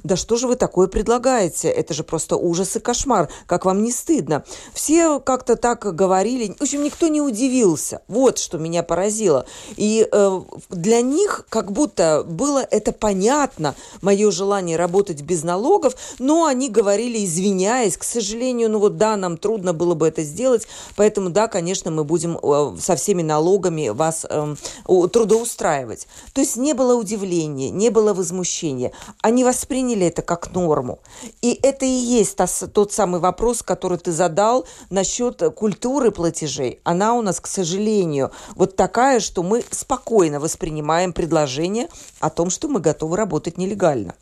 да 0.03 0.15
что 0.15 0.37
же 0.37 0.47
вы 0.47 0.55
такое 0.55 0.87
предлагаете, 0.87 1.69
это 1.69 1.93
же 1.93 2.03
просто 2.03 2.37
ужас 2.37 2.75
и 2.75 2.79
кошмар, 2.79 3.29
как 3.45 3.65
вам 3.65 3.83
не 3.83 3.91
стыдно. 3.91 4.43
Все 4.73 5.19
как-то 5.19 5.55
так 5.55 5.95
говорили, 5.95 6.55
в 6.57 6.61
общем, 6.61 6.83
никто 6.83 7.07
не 7.07 7.21
удивился. 7.21 8.01
Вот 8.07 8.37
что 8.37 8.57
меня 8.57 8.83
поразило. 8.83 9.45
И 9.75 10.07
э, 10.11 10.41
для 10.69 11.01
них 11.01 11.45
как 11.49 11.71
будто 11.71 12.23
было 12.27 12.59
это 12.59 12.91
понятно, 12.91 13.75
мое 14.01 14.31
желание 14.31 14.77
работать 14.77 15.21
без 15.21 15.43
налогов, 15.43 15.95
но 16.19 16.45
они 16.45 16.69
говорили, 16.69 17.23
извиняясь, 17.23 17.97
к 17.97 18.03
сожалению, 18.03 18.69
ну 18.69 18.79
вот 18.79 18.97
да, 18.97 19.17
нам 19.17 19.37
трудно 19.37 19.73
было 19.73 19.95
бы 19.95 20.07
это 20.07 20.23
сделать, 20.23 20.67
поэтому 20.95 21.29
да, 21.29 21.47
конечно, 21.47 21.91
мы 21.91 22.03
будем 22.03 22.37
э, 22.41 22.75
со 22.79 22.95
всеми 22.95 23.21
налогами 23.21 23.89
вас 23.89 24.25
э, 24.29 24.55
трудоустраивать. 24.85 26.07
То 26.33 26.41
есть 26.41 26.57
не 26.57 26.73
было 26.73 26.95
удивления, 26.95 27.69
не 27.69 27.89
было 27.89 28.13
возмущения 28.13 28.91
они 29.31 29.43
восприняли 29.45 30.07
это 30.07 30.21
как 30.21 30.51
норму. 30.53 30.99
И 31.41 31.57
это 31.63 31.85
и 31.85 31.89
есть 31.89 32.37
тот 32.73 32.91
самый 32.91 33.21
вопрос, 33.21 33.63
который 33.63 33.97
ты 33.97 34.11
задал 34.11 34.67
насчет 34.89 35.41
культуры 35.55 36.11
платежей. 36.11 36.81
Она 36.83 37.13
у 37.13 37.21
нас, 37.21 37.39
к 37.39 37.47
сожалению, 37.47 38.31
вот 38.55 38.75
такая, 38.75 39.21
что 39.21 39.41
мы 39.41 39.63
спокойно 39.71 40.39
воспринимаем 40.39 41.13
предложение 41.13 41.87
о 42.19 42.29
том, 42.29 42.49
что 42.49 42.67
мы 42.67 42.81
готовы 42.81 43.15
работать 43.15 43.57
нелегально. 43.57 44.15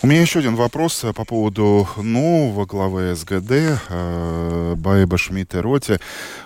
У 0.00 0.06
меня 0.06 0.20
еще 0.20 0.38
один 0.38 0.54
вопрос 0.54 1.02
э, 1.02 1.12
по 1.12 1.24
поводу 1.24 1.88
нового 1.96 2.66
главы 2.66 3.16
СГД 3.16 3.50
э, 3.50 4.74
Байба 4.76 5.18
Шмидта 5.18 5.60
Роти. 5.60 5.98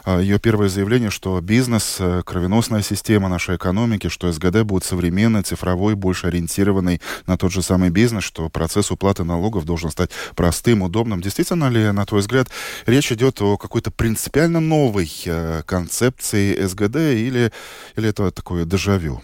Э, 0.06 0.20
ее 0.22 0.38
первое 0.38 0.70
заявление, 0.70 1.10
что 1.10 1.38
бизнес, 1.42 1.98
кровеносная 2.24 2.80
система 2.80 3.28
нашей 3.28 3.56
экономики, 3.56 4.08
что 4.08 4.32
СГД 4.32 4.62
будет 4.62 4.84
современной, 4.84 5.42
цифровой, 5.42 5.96
больше 5.96 6.28
ориентированной 6.28 7.02
на 7.26 7.36
тот 7.36 7.52
же 7.52 7.60
самый 7.60 7.90
бизнес, 7.90 8.24
что 8.24 8.48
процесс 8.48 8.90
уплаты 8.90 9.22
налогов 9.22 9.66
должен 9.66 9.90
стать 9.90 10.10
простым, 10.34 10.80
удобным. 10.80 11.20
Действительно 11.20 11.68
ли, 11.68 11.92
на 11.92 12.06
твой 12.06 12.22
взгляд, 12.22 12.48
речь 12.86 13.12
идет 13.12 13.42
о 13.42 13.58
какой-то 13.58 13.90
принципиально 13.90 14.60
новой 14.60 15.10
концепции 15.66 16.64
СГД 16.64 16.96
или, 16.96 17.52
или 17.96 18.08
это 18.08 18.30
такое 18.30 18.64
дежавю? 18.64 19.22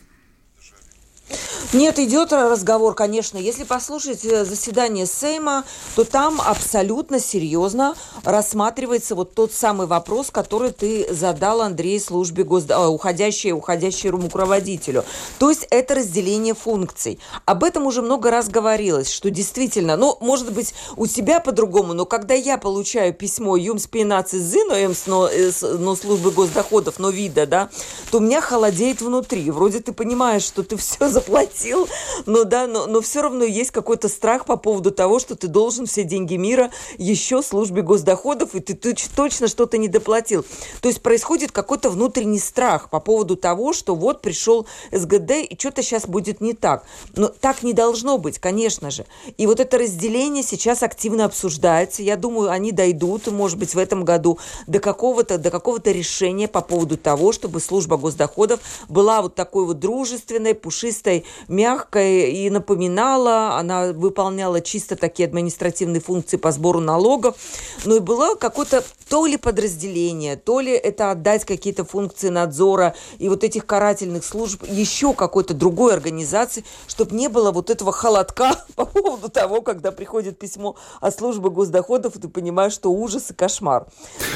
Нет, 1.75 1.99
идет 1.99 2.33
разговор, 2.33 2.95
конечно. 2.95 3.37
Если 3.37 3.65
послушать 3.65 4.25
э, 4.25 4.47
заседание 4.47 5.05
Сейма, 5.05 5.65
то 5.97 6.05
там 6.05 6.41
абсолютно 6.41 7.21
серьезно 7.21 7.95
рассматривается 8.25 9.15
вот 9.15 9.35
тот 9.35 9.53
самый 9.53 9.87
вопрос, 9.87 10.31
который 10.31 10.71
ты 10.71 11.07
задал 11.13 11.61
Андрей 11.61 12.01
службе 12.01 12.45
госд... 12.45 12.71
Э, 12.71 12.87
уходящей, 12.87 13.53
уходящей 13.53 14.09
руководителю. 14.09 15.05
То 15.39 15.51
есть 15.51 15.67
это 15.71 15.97
разделение 15.97 16.55
функций. 16.55 17.19
Об 17.45 17.63
этом 17.65 17.87
уже 17.87 18.01
много 18.01 18.31
раз 18.31 18.49
говорилось, 18.49 19.11
что 19.11 19.31
действительно, 19.31 19.99
ну, 19.99 20.17
может 20.21 20.51
быть, 20.53 20.73
у 20.97 21.07
тебя 21.07 21.39
по-другому, 21.39 21.93
но 21.93 22.07
когда 22.07 22.33
я 22.33 22.57
получаю 22.57 23.13
письмо 23.13 23.57
Юмс 23.57 23.87
15 23.87 24.41
Зиноемс, 24.41 25.07
но, 25.07 25.29
э, 25.29 25.51
но 25.79 25.95
службы 25.97 26.31
госдоходов, 26.31 26.99
но 26.99 27.11
вида, 27.11 27.47
да, 27.47 27.69
то 28.11 28.19
у 28.19 28.21
меня 28.21 28.41
холодеет 28.41 29.03
внутри. 29.03 29.51
Вроде 29.51 29.81
ты 29.81 29.93
понимаешь, 29.93 30.45
что 30.45 30.63
ты 30.63 30.79
все 30.79 31.09
заплатил, 31.19 31.89
но 32.27 32.45
да, 32.45 32.67
но, 32.67 32.87
но 32.87 33.01
все 33.01 33.23
равно 33.23 33.45
есть 33.45 33.71
какой-то 33.73 34.09
страх 34.09 34.45
по 34.45 34.57
поводу 34.57 34.91
того, 34.91 35.19
что 35.19 35.35
ты 35.35 35.49
должен 35.49 35.87
все 35.87 36.05
деньги 36.05 36.37
мира 36.37 36.71
еще 36.97 37.43
службе 37.43 37.83
госдоходов, 37.83 38.55
и 38.55 38.61
ты, 38.61 38.75
ты 38.75 38.95
точно 39.17 39.49
что-то 39.49 39.79
не 39.79 39.89
доплатил. 39.89 40.45
То 40.81 40.89
есть 40.89 41.03
происходит 41.03 41.51
какой-то 41.51 41.91
внутренний 41.91 42.39
страх 42.39 42.89
по 42.89 43.01
поводу 43.01 43.37
того, 43.37 43.73
что 43.73 43.95
вот 43.95 44.23
пришел 44.23 44.67
СГД, 44.93 45.33
и 45.51 45.57
что-то 45.59 45.83
сейчас 45.83 46.07
будет 46.07 46.41
не 46.41 46.55
так. 46.55 46.85
Но 47.17 47.29
так 47.29 47.63
не 47.63 47.73
должно 47.73 48.19
быть, 48.19 48.39
конечно 48.39 48.91
же. 48.91 49.05
И 49.37 49.47
вот 49.47 49.59
это 49.59 49.79
разделение 49.79 50.45
сейчас 50.45 50.83
активно 50.83 51.25
обсуждается. 51.25 52.03
Я 52.03 52.17
думаю, 52.17 52.51
они 52.51 52.71
дойдут, 52.71 53.27
может 53.27 53.59
быть, 53.59 53.75
в 53.75 53.79
этом 53.79 54.05
году 54.05 54.39
до 54.67 54.79
какого-то 54.79 55.39
до 55.39 55.51
какого-то 55.51 55.91
решения 55.91 56.47
по 56.47 56.61
поводу 56.61 56.97
того, 56.97 57.33
чтобы 57.33 57.61
служба 57.61 57.97
госдоходов 57.97 58.61
была 58.89 59.23
вот 59.23 59.35
такой 59.35 59.65
вот 59.65 59.81
дружественной, 59.81 60.55
пушистой, 60.55 61.08
чистой, 61.09 61.25
мягкой 61.49 62.33
и 62.33 62.51
напоминала, 62.51 63.57
она 63.57 63.93
выполняла 63.93 64.61
чисто 64.61 64.97
такие 64.97 65.27
административные 65.27 66.01
функции 66.01 66.37
по 66.37 66.53
сбору 66.53 66.81
налогов, 66.81 67.37
но 67.85 67.97
и 67.97 68.01
было 68.01 68.35
какое-то 68.35 68.85
то 69.09 69.27
ли 69.27 69.37
подразделение, 69.37 70.37
то 70.37 70.61
ли 70.61 70.73
это 70.73 71.11
отдать 71.11 71.45
какие-то 71.45 71.85
функции 71.85 72.29
надзора 72.29 72.95
и 73.19 73.29
вот 73.29 73.45
этих 73.45 73.65
карательных 73.65 74.25
служб 74.25 74.65
еще 74.69 75.15
какой-то 75.15 75.55
другой 75.55 75.95
организации, 75.95 76.65
чтобы 76.87 77.15
не 77.15 77.29
было 77.29 77.53
вот 77.53 77.71
этого 77.71 77.93
холодка 77.93 78.53
по 78.77 78.85
поводу 78.85 79.29
того, 79.29 79.63
когда 79.63 79.93
приходит 79.93 80.39
письмо 80.39 80.77
от 81.01 81.17
службы 81.17 81.51
госдоходов, 81.51 82.17
и 82.17 82.21
ты 82.21 82.29
понимаешь, 82.29 82.73
что 82.73 82.93
ужас 82.93 83.31
и 83.31 83.35
кошмар. 83.35 83.87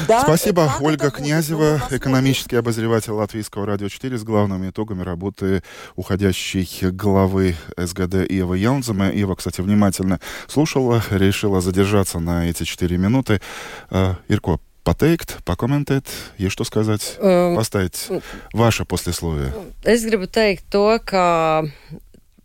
Да, 0.07 0.21
Спасибо, 0.21 0.71
Ольга 0.81 1.11
Князева, 1.11 1.81
экономический 1.91 2.55
обозреватель 2.55 3.11
Латвийского 3.11 3.65
радио 3.65 3.89
4 3.89 4.17
с 4.17 4.23
главными 4.23 4.69
итогами 4.69 5.03
работы 5.03 5.63
уходящей 5.95 6.62
главы 6.91 7.55
СГД 7.77 8.29
Ива 8.29 8.53
Яунзема. 8.53 9.09
Ива, 9.09 9.35
кстати, 9.35 9.61
внимательно 9.61 10.19
слушала, 10.47 11.03
решила 11.09 11.61
задержаться 11.61 12.19
на 12.19 12.49
эти 12.49 12.63
четыре 12.63 12.97
минуты. 12.97 13.41
Uh, 13.89 14.15
Ирко, 14.27 14.59
pateikt, 14.83 15.39
pakomentēt, 15.45 16.05
ja 16.37 16.49
что 16.49 16.63
сказать, 16.63 17.17
um, 17.19 17.55
поставить 17.55 18.09
ваше 18.53 18.85
послесловие. 18.85 19.53
Es 19.83 20.03
gribu 20.03 20.27
teikt 20.27 20.67
to, 20.69 20.99
ka 20.99 21.63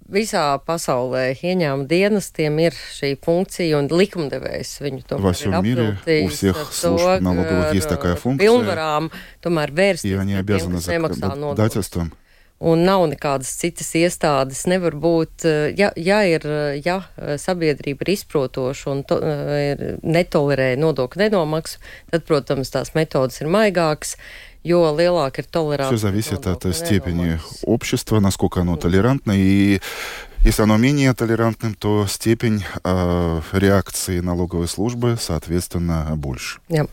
visā 0.09 0.57
pasaulē 0.65 1.35
ieņēmuma 1.37 1.87
dienestiem 1.89 2.59
ir 2.63 2.77
šī 2.97 3.13
funkcija, 3.25 3.81
un 3.83 3.91
likumdevējs 3.93 4.79
viņu 4.85 5.03
tomēr 5.11 5.99
всех 6.33 6.63
служб 6.73 7.21
налоговых 7.21 7.75
есть 7.75 7.89
такая 7.89 8.17
функция, 8.17 8.49
pilnvarām 8.49 9.11
tomēr 9.45 9.75
vērsties 9.75 10.15
и 10.15 10.15
они 10.15 10.35
обязаны 10.35 10.81
законодательством 10.81 12.15
un 12.64 12.86
nav 12.88 13.04
nekādas 13.12 13.52
citas 13.60 13.92
iestādes. 13.98 14.64
Nevar 14.72 14.96
būt, 14.96 15.44
eh, 15.46 15.74
ja, 15.78 15.92
ja, 16.00 16.22
ir, 16.24 16.46
eh, 16.48 16.82
ja 16.86 17.02
eh, 17.18 17.36
sabiedrība 17.38 18.06
ir 18.06 18.14
izprotoša 18.16 18.92
un 18.92 19.04
to, 19.04 19.20
netolerē 20.04 20.74
nodokļu 20.80 21.26
nenomaksu, 21.26 21.84
tad, 22.12 22.26
protams, 22.30 22.72
tās 22.72 22.94
metodas 22.96 23.42
ir 23.42 23.52
maigākas. 23.52 24.18
Jo 24.64 24.80
lielāka 24.96 25.44
ir 25.44 25.48
tolerance. 25.52 25.92
Все 25.92 25.98
зависит 25.98 26.48
от 26.48 26.64
степени 26.74 27.38
общества, 27.64 28.22
насколько 28.22 28.62
оно 28.62 28.78
толерантно. 28.78 29.34
И 29.36 29.82
если 30.46 30.64
оно 30.64 30.78
менее 30.78 31.14
толерантным, 31.14 31.74
то 31.74 32.08
степень 32.08 32.64
э, 32.86 33.42
реакции 33.52 34.22
налоговой 34.22 34.70
службы, 34.70 35.18
соответственно, 35.20 36.14
больше. 36.16 36.60
Yeah. 36.70 36.88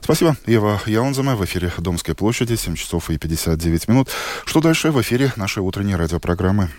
Спасибо. 0.00 0.36
Ева 0.46 0.80
Яунзема 0.86 1.36
в 1.36 1.44
эфире 1.44 1.72
Домской 1.78 2.14
площади, 2.14 2.56
7 2.56 2.74
часов 2.74 3.10
и 3.10 3.18
59 3.18 3.88
минут. 3.88 4.08
Что 4.44 4.60
дальше 4.60 4.90
в 4.90 5.00
эфире 5.00 5.32
нашей 5.36 5.60
утренней 5.60 5.96
радиопрограммы? 5.96 6.70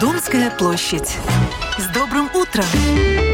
Домская 0.00 0.50
площадь. 0.56 1.16
С 1.78 1.86
добрым 1.92 2.30
утром! 2.34 3.31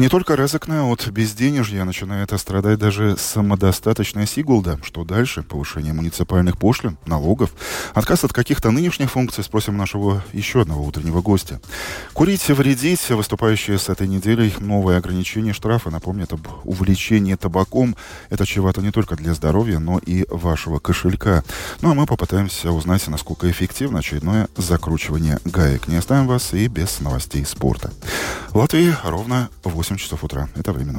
Не 0.00 0.08
только 0.08 0.34
Резекне 0.34 0.80
от 0.80 1.06
безденежья 1.08 1.84
начинает 1.84 2.32
страдать 2.40 2.78
даже 2.78 3.18
самодостаточная 3.18 4.24
Сигулда. 4.24 4.78
Что 4.82 5.04
дальше? 5.04 5.42
Повышение 5.42 5.92
муниципальных 5.92 6.56
пошлин, 6.56 6.96
налогов, 7.04 7.50
отказ 7.92 8.24
от 8.24 8.32
каких-то 8.32 8.70
нынешних 8.70 9.10
функций. 9.10 9.44
Спросим 9.44 9.76
нашего 9.76 10.24
еще 10.32 10.62
одного 10.62 10.86
утреннего 10.86 11.20
гостя. 11.20 11.60
Курить, 12.14 12.48
вредить. 12.48 13.10
Выступающие 13.10 13.78
с 13.78 13.90
этой 13.90 14.08
неделей 14.08 14.54
новые 14.58 14.96
ограничения 14.96 15.52
штрафа 15.52 15.90
напомнят 15.90 16.32
об 16.32 16.48
увлечении 16.64 17.34
табаком. 17.34 17.94
Это 18.30 18.46
чревато 18.46 18.80
не 18.80 18.92
только 18.92 19.16
для 19.16 19.34
здоровья, 19.34 19.80
но 19.80 19.98
и 19.98 20.24
вашего 20.30 20.78
кошелька. 20.78 21.44
Ну 21.82 21.90
а 21.90 21.94
мы 21.94 22.06
попытаемся 22.06 22.72
узнать, 22.72 23.06
насколько 23.08 23.50
эффективно 23.50 23.98
очередное 23.98 24.48
закручивание 24.56 25.40
гаек. 25.44 25.88
Не 25.88 25.96
оставим 25.96 26.26
вас 26.26 26.54
и 26.54 26.68
без 26.68 27.00
новостей 27.00 27.44
спорта. 27.44 27.92
В 28.48 28.56
Латвии 28.56 28.94
ровно 29.04 29.50
8 29.90 29.96
часов 29.96 30.22
утра. 30.22 30.48
Это 30.54 30.72
временно. 30.72 30.98